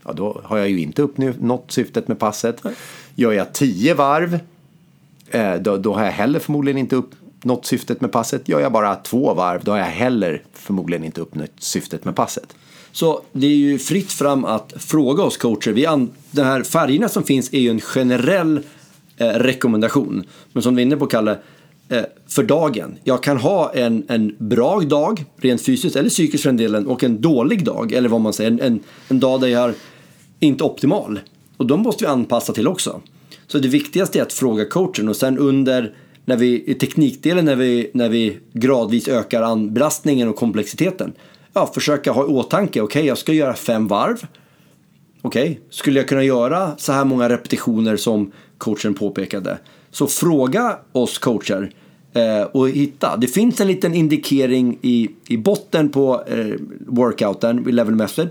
ja 0.06 0.14
då 0.14 0.42
har 0.44 0.58
jag 0.58 0.70
ju 0.70 0.80
inte 0.80 1.02
uppnått 1.02 1.72
syftet 1.72 2.08
med 2.08 2.20
passet. 2.20 2.62
Gör 3.16 3.32
jag 3.32 3.54
tio 3.54 3.94
varv, 3.94 4.40
eh, 5.30 5.56
då, 5.56 5.78
då 5.78 5.94
har 5.94 6.04
jag 6.04 6.12
heller 6.12 6.40
förmodligen 6.40 6.78
inte 6.78 6.96
uppnått 6.96 7.66
syftet 7.66 8.02
med 8.02 8.12
passet. 8.12 8.50
Gör 8.50 8.60
jag 8.60 8.72
bara 8.72 8.96
två 8.96 9.34
varv, 9.34 9.64
då 9.64 9.72
har 9.72 9.78
jag 9.78 9.86
heller 9.86 10.42
förmodligen 10.54 11.04
inte 11.04 11.22
uppnått 11.22 11.52
syftet 11.58 12.06
med 12.06 12.16
passet. 12.16 12.56
Så 12.92 13.22
det 13.32 13.48
är 13.48 13.56
ju 13.56 13.80
fritt 13.80 14.12
fram 14.12 14.46
att 14.46 14.74
fråga 14.78 15.24
oss 15.24 15.38
coacher. 15.38 15.72
Vi 15.72 15.86
an- 15.86 16.12
de 16.32 16.42
här 16.42 16.64
färgerna 16.64 17.10
som 17.10 17.24
finns 17.24 17.54
är 17.54 17.60
ju 17.60 17.70
en 17.70 17.82
generell 17.82 18.60
eh, 19.18 19.28
rekommendation. 19.28 20.24
Men 20.54 20.64
som 20.64 20.76
du 20.76 20.82
är 20.82 20.86
inne 20.86 20.98
på 20.98 21.06
Kalle, 21.08 21.38
eh, 21.90 22.04
för 22.28 22.44
dagen. 22.44 22.96
Jag 23.04 23.24
kan 23.24 23.38
ha 23.38 23.74
en, 23.74 24.06
en 24.08 24.36
bra 24.38 24.80
dag, 24.80 25.26
rent 25.38 25.62
fysiskt 25.62 25.96
eller 25.96 26.10
psykiskt 26.10 26.44
för 26.44 26.50
den 26.50 26.58
delen, 26.58 26.88
och 26.88 27.04
en 27.04 27.22
dålig 27.22 27.66
dag, 27.66 27.92
eller 27.92 28.10
vad 28.10 28.22
man 28.22 28.34
säger, 28.34 28.52
en, 28.52 28.62
en, 28.62 28.80
en 29.08 29.20
dag 29.20 29.42
där 29.42 29.48
jag 29.48 29.70
är 29.70 29.74
inte 30.40 30.64
optimal. 30.64 31.20
Och 31.58 31.66
de 31.66 31.82
måste 31.82 32.04
vi 32.04 32.08
anpassa 32.08 32.54
till 32.54 32.68
också. 32.68 33.02
Så 33.48 33.60
det 33.60 33.68
viktigaste 33.68 34.20
är 34.20 34.24
att 34.24 34.34
fråga 34.34 34.66
coachen 34.66 35.10
och 35.10 35.16
sen 35.16 35.38
under 35.38 35.94
när 36.26 36.38
vi, 36.38 36.64
i 36.68 36.74
teknikdelen 36.74 37.46
när 37.46 37.56
vi, 37.56 37.92
när 37.94 38.10
vi 38.10 38.38
gradvis 38.54 39.08
ökar 39.08 39.42
anbelastningen 39.42 40.28
och 40.28 40.36
komplexiteten. 40.36 41.14
Ja, 41.54 41.72
försöka 41.74 42.12
ha 42.12 42.24
i 42.24 42.28
åtanke, 42.28 42.82
okej 42.82 43.06
jag 43.06 43.18
ska 43.18 43.34
göra 43.34 43.54
fem 43.54 43.88
varv. 43.88 44.28
Okej, 45.22 45.60
skulle 45.70 46.00
jag 46.00 46.08
kunna 46.08 46.24
göra 46.24 46.72
så 46.78 46.92
här 46.92 47.06
många 47.06 47.30
repetitioner 47.30 47.98
som 47.98 48.32
coachen 48.58 48.94
påpekade? 48.94 49.58
Så 49.92 50.08
fråga 50.08 50.78
oss 50.92 51.18
coacher 51.18 51.72
eh, 52.14 52.42
och 52.42 52.70
hitta. 52.70 53.18
Det 53.18 53.28
finns 53.28 53.62
en 53.62 53.68
liten 53.68 53.94
indikering 53.94 54.80
i, 54.82 55.10
i 55.28 55.38
botten 55.38 55.90
på 55.90 56.24
eh, 56.28 56.60
workouten, 56.88 57.70
i 57.70 57.72
level 57.72 57.96
method, 57.96 58.30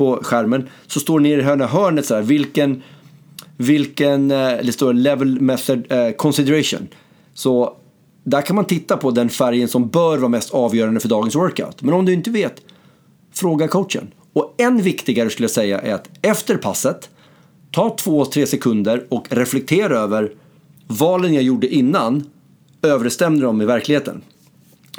på 0.00 0.18
skärmen. 0.22 0.68
Så 0.86 1.00
står 1.00 1.20
det 1.20 1.28
nere 1.28 1.40
i 1.40 1.44
hörna 1.44 1.66
hörnet 1.66 2.06
så 2.06 2.14
här, 2.14 2.22
vilken, 2.22 2.82
vilken, 3.56 4.30
eh, 4.30 4.52
det 4.62 4.72
står 4.72 4.92
level 4.92 5.40
method 5.40 5.92
eh, 5.92 6.10
consideration. 6.10 6.88
Så 7.34 7.76
där 8.24 8.42
kan 8.42 8.56
man 8.56 8.64
titta 8.64 8.96
på 8.96 9.10
den 9.10 9.28
färgen 9.28 9.68
som 9.68 9.88
bör 9.88 10.18
vara 10.18 10.28
mest 10.28 10.54
avgörande 10.54 11.00
för 11.00 11.08
dagens 11.08 11.34
workout. 11.34 11.82
Men 11.82 11.94
om 11.94 12.04
du 12.04 12.12
inte 12.12 12.30
vet, 12.30 12.62
fråga 13.34 13.68
coachen. 13.68 14.10
Och 14.32 14.54
än 14.58 14.82
viktigare 14.82 15.30
skulle 15.30 15.44
jag 15.44 15.50
säga 15.50 15.80
är 15.80 15.94
att 15.94 16.10
efter 16.22 16.56
passet, 16.56 17.10
ta 17.70 17.96
två, 17.96 18.24
tre 18.24 18.46
sekunder 18.46 19.06
och 19.08 19.26
reflektera 19.30 19.98
över 19.98 20.32
valen 20.86 21.34
jag 21.34 21.42
gjorde 21.42 21.74
innan, 21.74 22.24
överensstämde 22.82 23.44
de 23.44 23.58
med 23.58 23.66
verkligheten? 23.66 24.22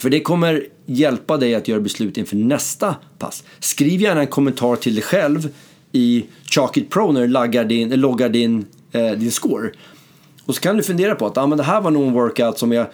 För 0.02 0.10
det 0.10 0.20
kommer 0.20 0.64
hjälpa 0.86 1.38
dig 1.38 1.56
att 1.56 1.68
göra 1.68 1.80
beslut 1.80 2.18
inför 2.18 2.36
nästa 2.36 2.96
pass. 3.20 3.44
Skriv 3.60 4.02
gärna 4.02 4.22
en 4.22 4.28
kommentar 4.28 4.76
till 4.76 4.96
dig 4.96 5.04
själv 5.04 5.50
i 5.92 6.26
Chalkit 6.44 6.90
Pro 6.90 7.12
när 7.12 7.22
du 7.22 7.28
loggar 7.28 7.66
din, 7.66 7.90
loggar 7.90 8.30
din, 8.30 8.66
eh, 8.92 9.12
din 9.12 9.32
score. 9.32 9.70
Och 10.46 10.56
så 10.56 10.62
kan 10.62 10.78
du 10.78 10.84
fundera 10.84 11.16
på 11.16 11.26
att 11.26 11.38
ah, 11.38 11.48
men 11.48 11.58
det 11.58 11.64
här 11.64 11.82
var 11.82 11.92
nog 11.92 12.04
en 12.08 12.14
workout 12.14 12.60
som 12.60 12.72
jag 12.72 12.88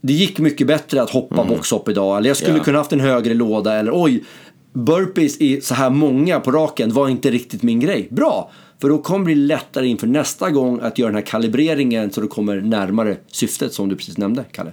det 0.00 0.12
gick 0.12 0.38
mycket 0.38 0.66
bättre 0.66 1.02
att 1.02 1.10
hoppa 1.10 1.44
boxhopp 1.44 1.88
idag. 1.88 2.18
Eller 2.18 2.30
jag 2.30 2.36
skulle 2.36 2.56
Ja. 2.56 2.64
kunna 2.64 2.78
haft 2.78 2.92
en 2.92 3.00
högre 3.00 3.34
låda. 3.34 3.74
Eller 3.74 3.92
oj, 3.94 4.24
burpees 4.72 5.36
i 5.40 5.60
så 5.60 5.74
här 5.74 5.90
många 5.90 6.40
på 6.40 6.50
raken 6.50 6.92
var 6.92 7.08
inte 7.08 7.30
riktigt 7.30 7.62
min 7.62 7.80
grej. 7.80 8.08
Bra! 8.10 8.50
För 8.80 8.88
då 8.88 8.98
kommer 8.98 9.18
det 9.18 9.24
bli 9.24 9.34
lättare 9.34 9.86
inför 9.86 10.06
nästa 10.06 10.50
gång 10.50 10.80
att 10.82 10.98
göra 10.98 11.08
den 11.08 11.16
här 11.16 11.26
kalibreringen 11.26 12.10
så 12.10 12.20
du 12.20 12.26
kommer 12.26 12.60
närmare 12.60 13.16
syftet 13.26 13.72
som 13.74 13.88
du 13.88 13.96
precis 13.96 14.18
nämnde, 14.18 14.44
Kalle. 14.52 14.72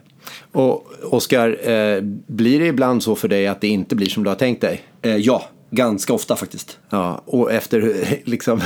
Och 0.52 0.88
Oskar, 1.04 1.70
eh, 1.70 2.02
blir 2.28 2.60
det 2.60 2.66
ibland 2.66 3.04
så 3.04 3.16
för 3.16 3.28
dig 3.28 3.48
att 3.48 3.62
det 3.62 3.68
inte 3.68 3.96
blir 3.96 4.10
som 4.10 4.24
du 4.24 4.30
har 4.30 4.36
tänkt 4.36 4.62
dig? 4.62 4.82
Eh, 5.02 5.16
ja, 5.16 5.44
ganska 5.72 6.14
ofta 6.14 6.36
faktiskt. 6.36 6.78
Ja, 6.90 7.22
och 7.26 7.52
efter 7.52 7.94
liksom, 8.24 8.62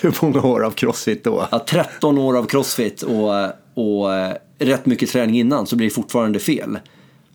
hur 0.00 0.14
många 0.22 0.42
år 0.42 0.64
av 0.64 0.70
crossfit 0.70 1.24
då? 1.24 1.48
Ja, 1.50 1.64
13 1.68 2.18
år 2.18 2.36
av 2.38 2.44
crossfit 2.46 3.02
och, 3.02 3.30
och 3.74 4.14
eh, 4.14 4.34
rätt 4.58 4.86
mycket 4.86 5.10
träning 5.10 5.38
innan 5.38 5.66
så 5.66 5.76
blir 5.76 5.86
det 5.88 5.94
fortfarande 5.94 6.38
fel. 6.38 6.78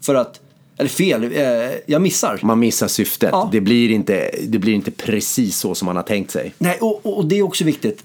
För 0.02 0.16
att, 0.16 0.40
eller 0.78 0.90
fel, 0.90 1.24
eh, 1.24 1.72
jag 1.86 2.02
missar. 2.02 2.40
Man 2.44 2.60
missar 2.60 2.88
syftet. 2.88 3.30
Ja. 3.32 3.50
Det, 3.52 3.62
blir 3.62 3.92
inte, 3.92 4.32
det 4.48 4.60
blir 4.60 4.74
inte 4.74 4.92
precis 4.92 5.58
så 5.58 5.76
som 5.76 5.86
man 5.86 5.96
har 5.96 6.04
tänkt 6.04 6.32
sig. 6.32 6.54
Nej, 6.58 6.78
och, 6.82 7.06
och- 7.06 7.18
och 7.18 7.26
det 7.26 7.38
är 7.40 7.44
också 7.44 7.64
viktigt. 7.64 8.04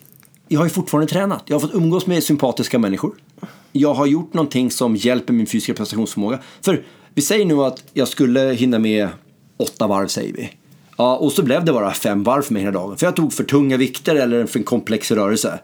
Jag 0.49 0.61
har 0.61 0.65
ju 0.67 0.71
fortfarande 0.71 1.13
tränat. 1.13 1.43
Jag 1.47 1.55
har 1.55 1.61
fått 1.61 1.75
umgås 1.75 2.07
med 2.07 2.23
sympatiska 2.25 2.79
människor. 2.79 3.13
Jag 3.77 3.95
har 3.95 4.07
gjort 4.07 4.35
någonting 4.35 4.71
som 4.71 4.97
hjälper 4.97 5.33
min 5.33 5.47
fysiska 5.47 5.75
prestationsförmåga. 5.75 6.39
För 6.63 6.85
vi 7.15 7.23
säger 7.23 7.45
nu 7.45 7.55
att 7.55 7.85
jag 7.93 8.09
skulle 8.09 8.41
hinna 8.41 8.79
med 8.79 9.09
åtta 9.57 9.87
varv, 9.87 10.09
säger 10.09 10.33
vi. 10.33 10.51
Ja, 10.97 11.17
och 11.17 11.33
så 11.33 11.43
blev 11.43 11.65
det 11.65 11.73
bara 11.73 11.93
fem 11.93 12.23
varv 12.23 12.43
för 12.43 12.53
mig 12.53 12.63
hela 12.63 12.73
dagen. 12.73 12.97
För 12.97 13.07
jag 13.07 13.17
tog 13.17 13.33
för 13.33 13.45
tunga 13.45 13.77
vikter 13.77 14.15
eller 14.15 14.47
för 14.47 14.59
en 14.59 14.65
komplex 14.65 15.11
rörelse. 15.11 15.61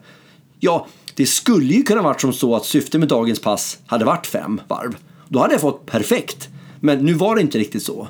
Ja, 0.59 0.87
det 1.15 1.25
skulle 1.25 1.73
ju 1.73 1.83
kunna 1.83 2.01
varit 2.01 2.21
som 2.21 2.33
så 2.33 2.55
att 2.55 2.65
syftet 2.65 2.99
med 2.99 3.09
dagens 3.09 3.39
pass 3.39 3.77
hade 3.85 4.05
varit 4.05 4.27
fem 4.27 4.61
varv. 4.67 4.95
Då 5.27 5.39
hade 5.39 5.53
jag 5.53 5.61
fått 5.61 5.85
perfekt. 5.85 6.49
Men 6.79 7.05
nu 7.05 7.13
var 7.13 7.35
det 7.35 7.41
inte 7.41 7.57
riktigt 7.57 7.83
så. 7.83 8.07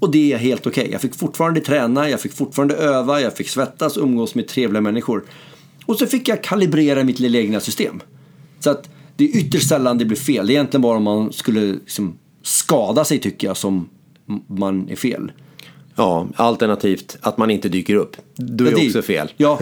Och 0.00 0.10
det 0.10 0.32
är 0.32 0.36
helt 0.36 0.66
okej. 0.66 0.88
Jag 0.92 1.00
fick 1.00 1.14
fortfarande 1.14 1.60
träna, 1.60 2.10
jag 2.10 2.20
fick 2.20 2.32
fortfarande 2.32 2.74
öva, 2.74 3.20
jag 3.20 3.36
fick 3.36 3.48
svettas 3.48 3.96
och 3.96 4.02
umgås 4.02 4.34
med 4.34 4.48
trevliga 4.48 4.80
människor. 4.80 5.24
Och 5.86 5.96
så 5.96 6.06
fick 6.06 6.28
jag 6.28 6.42
kalibrera 6.42 7.04
mitt 7.04 7.20
lilla 7.20 7.38
egna 7.38 7.60
system. 7.60 8.02
Så 8.60 8.70
att 8.70 8.88
det 9.16 9.24
är 9.24 9.36
ytterst 9.36 9.68
sällan 9.68 9.98
det 9.98 10.04
blir 10.04 10.16
fel. 10.16 10.46
Det 10.46 10.52
är 10.52 10.54
egentligen 10.54 10.82
bara 10.82 10.96
om 10.96 11.02
man 11.02 11.32
skulle 11.32 11.60
liksom 11.60 12.18
skada 12.42 13.04
sig 13.04 13.18
tycker 13.18 13.46
jag 13.46 13.56
som 13.56 13.88
man 14.46 14.88
är 14.90 14.96
fel. 14.96 15.32
Ja, 15.94 16.26
alternativt 16.36 17.16
att 17.20 17.38
man 17.38 17.50
inte 17.50 17.68
dyker 17.68 17.94
upp. 17.94 18.16
Du 18.36 18.66
är 18.66 18.70
Ja, 18.72 18.78
det- 18.78 18.86
också 18.86 19.02
fel. 19.02 19.32
Ja, 19.36 19.60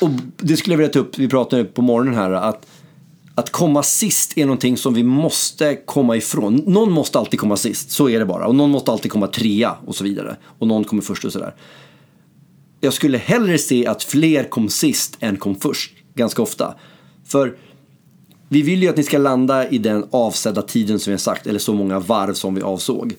och 0.00 0.10
det 0.36 0.56
skulle 0.56 0.72
jag 0.74 0.78
vilja 0.78 0.92
ta 0.92 0.98
upp, 0.98 1.18
vi 1.18 1.28
pratade 1.28 1.64
på 1.64 1.82
morgonen 1.82 2.14
här, 2.14 2.30
att, 2.30 2.66
att 3.34 3.50
komma 3.50 3.82
sist 3.82 4.38
är 4.38 4.46
någonting 4.46 4.76
som 4.76 4.94
vi 4.94 5.02
måste 5.02 5.76
komma 5.84 6.16
ifrån. 6.16 6.62
Någon 6.66 6.92
måste 6.92 7.18
alltid 7.18 7.40
komma 7.40 7.56
sist, 7.56 7.90
så 7.90 8.08
är 8.08 8.18
det 8.18 8.26
bara. 8.26 8.46
Och 8.46 8.54
någon 8.54 8.70
måste 8.70 8.90
alltid 8.92 9.10
komma 9.10 9.26
trea 9.26 9.76
och 9.86 9.94
så 9.96 10.04
vidare. 10.04 10.36
Och 10.58 10.66
någon 10.68 10.84
kommer 10.84 11.02
först 11.02 11.24
och 11.24 11.32
sådär. 11.32 11.54
Jag 12.80 12.92
skulle 12.92 13.18
hellre 13.18 13.58
se 13.58 13.86
att 13.86 14.02
fler 14.02 14.44
kom 14.44 14.68
sist 14.68 15.16
än 15.20 15.36
kom 15.36 15.54
först, 15.56 15.92
ganska 16.14 16.42
ofta. 16.42 16.74
För 17.24 17.56
vi 18.48 18.62
vill 18.62 18.82
ju 18.82 18.88
att 18.88 18.96
ni 18.96 19.02
ska 19.02 19.18
landa 19.18 19.68
i 19.68 19.78
den 19.78 20.04
avsedda 20.10 20.62
tiden 20.62 20.98
som 20.98 21.10
vi 21.10 21.14
har 21.14 21.18
sagt, 21.18 21.46
eller 21.46 21.58
så 21.58 21.74
många 21.74 22.00
varv 22.00 22.34
som 22.34 22.54
vi 22.54 22.62
avsåg. 22.62 23.14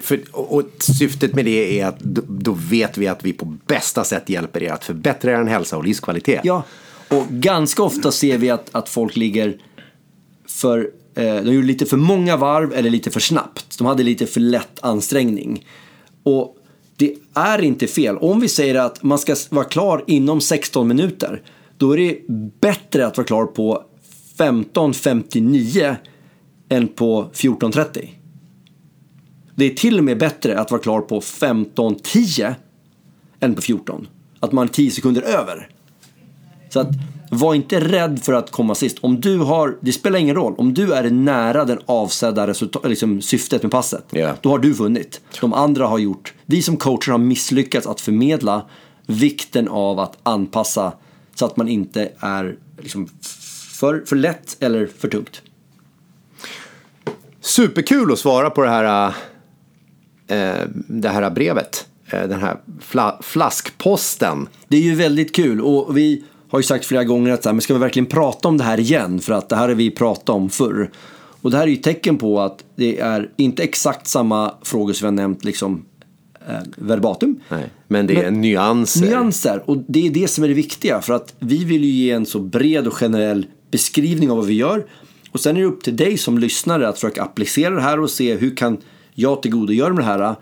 För, 0.00 0.20
och 0.32 0.62
syftet 0.78 1.34
med 1.34 1.44
det 1.44 1.80
är 1.80 1.86
att 1.86 2.00
då, 2.00 2.22
då 2.28 2.52
vet 2.52 2.98
vi 2.98 3.08
att 3.08 3.24
vi 3.24 3.32
på 3.32 3.56
bästa 3.66 4.04
sätt 4.04 4.28
hjälper 4.28 4.62
er 4.62 4.72
att 4.72 4.84
förbättra 4.84 5.32
er 5.32 5.44
hälsa 5.44 5.76
och 5.76 5.84
livskvalitet. 5.84 6.40
Ja, 6.44 6.62
och 7.08 7.26
ganska 7.28 7.82
ofta 7.82 8.12
ser 8.12 8.38
vi 8.38 8.50
att, 8.50 8.68
att 8.72 8.88
folk 8.88 9.16
ligger 9.16 9.56
för, 10.48 10.90
eh, 11.14 11.34
de 11.34 11.54
gjorde 11.54 11.66
lite 11.66 11.86
för 11.86 11.96
många 11.96 12.36
varv 12.36 12.72
eller 12.72 12.90
lite 12.90 13.10
för 13.10 13.20
snabbt. 13.20 13.78
De 13.78 13.86
hade 13.86 14.02
lite 14.02 14.26
för 14.26 14.40
lätt 14.40 14.78
ansträngning. 14.80 15.66
Och 16.22 16.56
det 16.96 17.14
är 17.34 17.62
inte 17.62 17.86
fel. 17.86 18.16
Om 18.16 18.40
vi 18.40 18.48
säger 18.48 18.74
att 18.74 19.02
man 19.02 19.18
ska 19.18 19.36
vara 19.50 19.64
klar 19.64 20.04
inom 20.06 20.40
16 20.40 20.88
minuter, 20.88 21.42
då 21.76 21.92
är 21.92 21.96
det 21.96 22.18
bättre 22.60 23.06
att 23.06 23.16
vara 23.16 23.26
klar 23.26 23.46
på 23.46 23.84
15.59 24.40 25.96
än 26.68 26.88
på 26.88 27.30
14.30. 27.34 28.08
Det 29.54 29.64
är 29.64 29.70
till 29.70 29.98
och 29.98 30.04
med 30.04 30.18
bättre 30.18 30.60
att 30.60 30.70
vara 30.70 30.82
klar 30.82 31.00
på 31.00 31.20
15.10 31.20 32.54
än 33.40 33.54
på 33.54 33.62
14. 33.62 34.06
Att 34.40 34.52
man 34.52 34.64
är 34.68 34.72
10 34.72 34.90
sekunder 34.90 35.22
över. 35.22 35.68
Så 36.68 36.80
att 36.80 36.88
var 37.30 37.54
inte 37.54 37.80
rädd 37.80 38.20
för 38.22 38.32
att 38.32 38.50
komma 38.50 38.74
sist. 38.74 38.98
Om 39.00 39.20
du 39.20 39.38
har, 39.38 39.78
det 39.80 39.92
spelar 39.92 40.18
ingen 40.18 40.34
roll, 40.34 40.54
om 40.58 40.74
du 40.74 40.92
är 40.92 41.10
nära 41.10 41.64
den 41.64 41.78
avsedda 41.86 42.46
resultat, 42.46 42.88
liksom 42.88 43.20
syftet 43.22 43.62
med 43.62 43.72
passet, 43.72 44.04
Ja. 44.10 44.34
då 44.40 44.50
har 44.50 44.58
du 44.58 44.72
vunnit. 44.72 45.20
De 45.40 45.52
andra 45.52 45.86
har 45.86 45.98
gjort, 45.98 46.34
vi 46.46 46.62
som 46.62 46.76
coacher 46.76 47.10
har 47.12 47.18
misslyckats 47.18 47.86
att 47.86 48.00
förmedla 48.00 48.66
vikten 49.06 49.68
av 49.68 49.98
att 49.98 50.18
anpassa 50.22 50.92
så 51.34 51.46
att 51.46 51.56
man 51.56 51.68
inte 51.68 52.12
är 52.18 52.56
liksom 52.78 53.08
för, 53.80 54.02
för 54.06 54.16
lätt 54.16 54.56
eller 54.62 54.86
för 54.86 55.08
tungt. 55.08 55.42
Superkul 57.40 58.12
att 58.12 58.18
svara 58.18 58.50
på 58.50 58.62
det 58.62 58.70
här, 58.70 59.14
eh, 60.26 60.66
det 60.88 61.08
här 61.08 61.30
brevet. 61.30 61.86
eh, 62.12 62.28
den 62.28 62.40
här 62.40 62.56
fla, 62.80 63.18
flaskposten. 63.22 64.48
Det 64.68 64.76
är 64.76 64.80
ju 64.80 64.94
väldigt 64.94 65.34
kul 65.34 65.60
och 65.60 65.96
vi 65.96 66.24
har 66.50 66.58
ju 66.58 66.62
sagt 66.62 66.84
flera 66.84 67.04
gånger 67.04 67.32
att 67.32 67.42
så 67.42 67.48
här, 67.48 67.54
men 67.54 67.60
ska 67.60 67.74
vi 67.74 67.80
verkligen 67.80 68.06
prata 68.06 68.48
om 68.48 68.58
det 68.58 68.64
här 68.64 68.80
igen? 68.80 69.20
För 69.20 69.32
att 69.32 69.48
det 69.48 69.56
här 69.56 69.68
har 69.68 69.74
vi 69.74 69.90
pratat 69.90 70.28
om 70.28 70.50
förr. 70.50 70.90
Och 71.42 71.50
det 71.50 71.56
här 71.56 71.64
är 71.64 71.70
ju 71.70 71.76
tecken 71.76 72.18
på 72.18 72.40
att 72.40 72.64
det 72.76 73.00
är 73.00 73.30
inte 73.36 73.62
exakt 73.62 74.06
samma 74.06 74.54
frågor 74.62 74.92
som 74.92 75.04
vi 75.06 75.06
har 75.06 75.16
nämnt 75.28 75.44
liksom 75.44 75.84
eh, 76.48 76.54
verbatim. 76.76 77.40
Nej, 77.48 77.70
men 77.88 78.06
det 78.06 78.16
är 78.16 78.30
Men- 78.30 78.40
nyanser. 78.40 79.06
Nyanser, 79.06 79.62
och 79.66 79.76
det 79.88 80.06
är 80.06 80.10
det 80.10 80.28
som 80.28 80.44
är 80.44 80.48
det 80.48 80.54
viktiga. 80.54 81.00
För 81.02 81.12
att 81.12 81.34
vi 81.38 81.64
vill 81.64 81.84
ju 81.84 81.90
ge 81.90 82.10
en 82.10 82.26
så 82.26 82.38
bred 82.40 82.86
och 82.86 82.94
generell 82.94 83.46
beskrivning 83.70 84.30
av 84.30 84.36
vad 84.36 84.46
vi 84.46 84.54
gör. 84.54 84.86
Och 85.32 85.40
sen 85.40 85.56
är 85.56 85.60
det 85.60 85.66
upp 85.66 85.82
till 85.82 85.96
dig 85.96 86.18
som 86.18 86.38
lyssnare 86.38 86.88
att 86.88 86.94
försöka 86.94 87.22
applicera 87.22 87.74
det 87.74 87.80
här 87.80 88.00
och 88.00 88.10
se 88.10 88.36
hur 88.36 88.56
kan 88.56 88.78
jag 89.14 89.42
tillgodogöra 89.42 89.92
mig 89.92 90.04
det 90.04 90.10
här. 90.10 90.34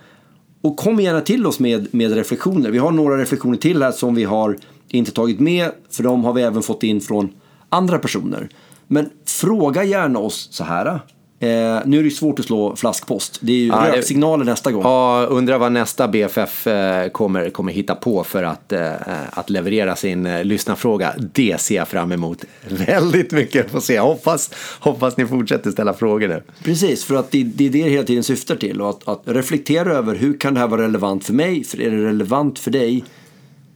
Och 0.60 0.76
kom 0.76 1.00
gärna 1.00 1.20
till 1.20 1.46
oss 1.46 1.60
med, 1.60 1.94
med 1.94 2.12
reflektioner. 2.12 2.70
Vi 2.70 2.78
har 2.78 2.90
några 2.90 3.18
reflektioner 3.18 3.56
till 3.56 3.82
här 3.82 3.92
som 3.92 4.14
vi 4.14 4.24
har 4.24 4.58
inte 4.88 5.10
tagit 5.10 5.40
med. 5.40 5.70
För 5.90 6.02
de 6.02 6.24
har 6.24 6.32
vi 6.32 6.42
även 6.42 6.62
fått 6.62 6.82
in 6.82 7.00
från 7.00 7.28
andra 7.68 7.98
personer. 7.98 8.48
Men 8.86 9.10
fråga 9.26 9.84
gärna 9.84 10.18
oss 10.18 10.48
så 10.50 10.64
här. 10.64 11.00
Eh, 11.40 11.48
nu 11.85 11.98
är 11.98 12.03
det 12.03 12.09
ju 12.09 12.11
svårt 12.11 12.38
att 12.38 12.44
slå 12.44 12.77
flaskpost. 12.77 13.38
Det 13.40 13.53
är 13.53 13.57
ju 13.57 13.66
Ja, 13.66 13.81
det- 13.81 13.96
röksignaler 13.96 14.44
nästa 14.44 14.72
gång. 14.72 14.83
Ja, 14.83 15.27
undrar 15.31 15.59
vad 15.59 15.72
nästa 15.72 16.09
BFF 16.09 16.66
eh, 16.66 17.09
kommer, 17.09 17.51
kommer 17.51 17.72
hitta 17.72 17.94
på 17.94 18.24
för 18.24 18.42
att, 18.42 18.72
eh, 18.72 18.92
att 19.31 19.51
leverera 19.51 19.96
sin 19.96 20.27
eh, 20.27 20.44
lyssnarfråga. 20.44 21.14
Det 21.35 21.61
ser 21.61 21.74
jag 21.77 21.88
fram 21.88 22.12
emot 22.12 22.44
väldigt 22.68 23.33
mycket. 23.33 23.70
Får 23.70 23.81
se. 23.81 23.98
Hoppas, 24.01 24.51
hoppas 24.81 25.16
ni 25.16 25.27
fortsätter 25.27 25.70
ställa 25.70 25.94
frågor 25.94 26.29
nu. 26.29 26.42
Precis, 26.64 27.05
för 27.05 27.14
att 27.14 27.31
det, 27.31 27.42
det 27.42 27.66
är 27.66 27.70
det 27.70 27.83
det 27.83 27.90
hela 27.90 28.05
tiden 28.05 28.22
syftar 28.24 28.57
till. 28.57 28.81
Och 28.81 28.90
att, 28.90 29.09
att 29.09 29.22
reflektera 29.24 29.92
över 29.92 30.14
hur 30.14 30.38
kan 30.38 30.55
det 30.55 30.61
här 30.61 30.68
vara 30.68 30.83
relevant 30.83 31.24
för 31.24 31.33
mig? 31.33 31.64
För 31.64 31.81
är 31.81 31.90
det 31.90 32.05
relevant 32.05 32.59
för 32.59 32.70
dig 32.70 33.05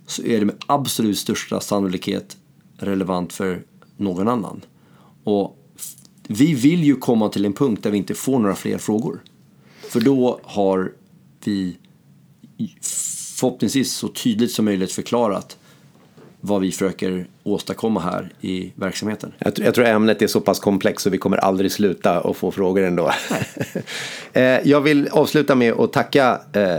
så 0.06 0.22
är 0.22 0.38
det 0.40 0.46
med 0.46 0.54
absolut 0.66 1.18
största 1.18 1.60
sannolikhet 1.60 2.36
relevant 2.78 3.32
för 3.32 3.62
någon 3.96 4.28
annan. 4.28 4.60
Och 5.24 5.58
vi 6.28 6.54
vill 6.54 6.84
ju 6.84 6.96
komma 6.96 7.28
till 7.28 7.44
en 7.44 7.52
punkt 7.52 7.82
där 7.82 7.90
vi 7.90 7.98
inte 7.98 8.14
får 8.14 8.38
några 8.38 8.54
fler 8.54 8.78
frågor. 8.78 9.22
För 9.80 10.00
då 10.00 10.40
har 10.42 10.92
vi 11.44 11.76
förhoppningsvis 13.42 13.92
så 13.92 14.08
tydligt 14.08 14.52
som 14.52 14.64
möjligt 14.64 14.92
förklarat 14.92 15.58
vad 16.44 16.60
vi 16.60 16.72
försöker 16.72 17.26
åstadkomma 17.42 18.00
här 18.00 18.32
i 18.40 18.72
verksamheten. 18.74 19.32
Jag, 19.38 19.52
tr- 19.52 19.64
jag 19.64 19.74
tror 19.74 19.86
ämnet 19.86 20.22
är 20.22 20.26
så 20.26 20.40
pass 20.40 20.60
komplext 20.60 21.00
så 21.04 21.10
vi 21.10 21.18
kommer 21.18 21.36
aldrig 21.36 21.72
sluta 21.72 22.20
att 22.20 22.36
få 22.36 22.50
frågor 22.50 22.82
ändå. 22.82 23.12
Eh, 24.34 24.58
jag 24.68 24.80
vill 24.80 25.08
avsluta 25.12 25.54
med 25.54 25.72
att 25.72 25.92
tacka 25.92 26.40
eh, 26.52 26.78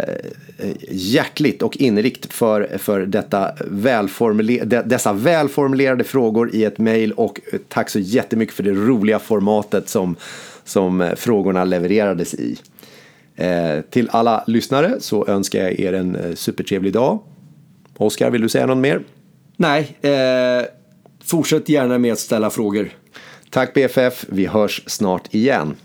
hjärtligt 0.90 1.62
och 1.62 1.78
inrikt 1.78 2.34
för, 2.34 2.78
för 2.78 3.06
detta 3.06 3.52
välformuler- 3.72 4.66
de, 4.66 4.82
dessa 4.82 5.14
välformulerade 5.14 6.04
frågor 6.04 6.56
i 6.56 6.64
ett 6.64 6.78
mejl 6.78 7.12
och 7.12 7.40
eh, 7.54 7.60
tack 7.68 7.90
så 7.90 8.00
jättemycket 8.00 8.56
för 8.56 8.64
det 8.64 8.72
roliga 8.72 9.20
formatet 9.20 9.90
som, 9.90 10.16
som 10.64 11.02
eh, 11.02 11.16
frågorna 11.16 11.64
levererades 11.64 12.34
i. 12.34 12.58
Eh, 13.36 13.82
till 13.90 14.10
alla 14.12 14.44
lyssnare 14.48 14.96
så 15.00 15.28
önskar 15.28 15.60
jag 15.60 15.80
er 15.80 15.94
en 15.94 16.36
supertrevlig 16.36 16.94
dag. 16.94 17.20
Oskar, 17.98 18.30
vill 18.30 18.42
du 18.42 18.50
säga 18.50 18.66
något 18.66 18.78
mer? 18.78 19.02
Nej, 19.58 19.98
eh, 20.02 20.66
fortsätt 21.24 21.70
gärna 21.70 21.98
med 21.98 22.14
att 22.14 22.20
ställa 22.20 22.50
frågor. 22.50 22.90
Tack 23.50 23.74
BFF, 23.74 24.26
vi 24.30 24.46
hörs 24.46 24.84
snart 24.86 25.34
igen. 25.34 25.76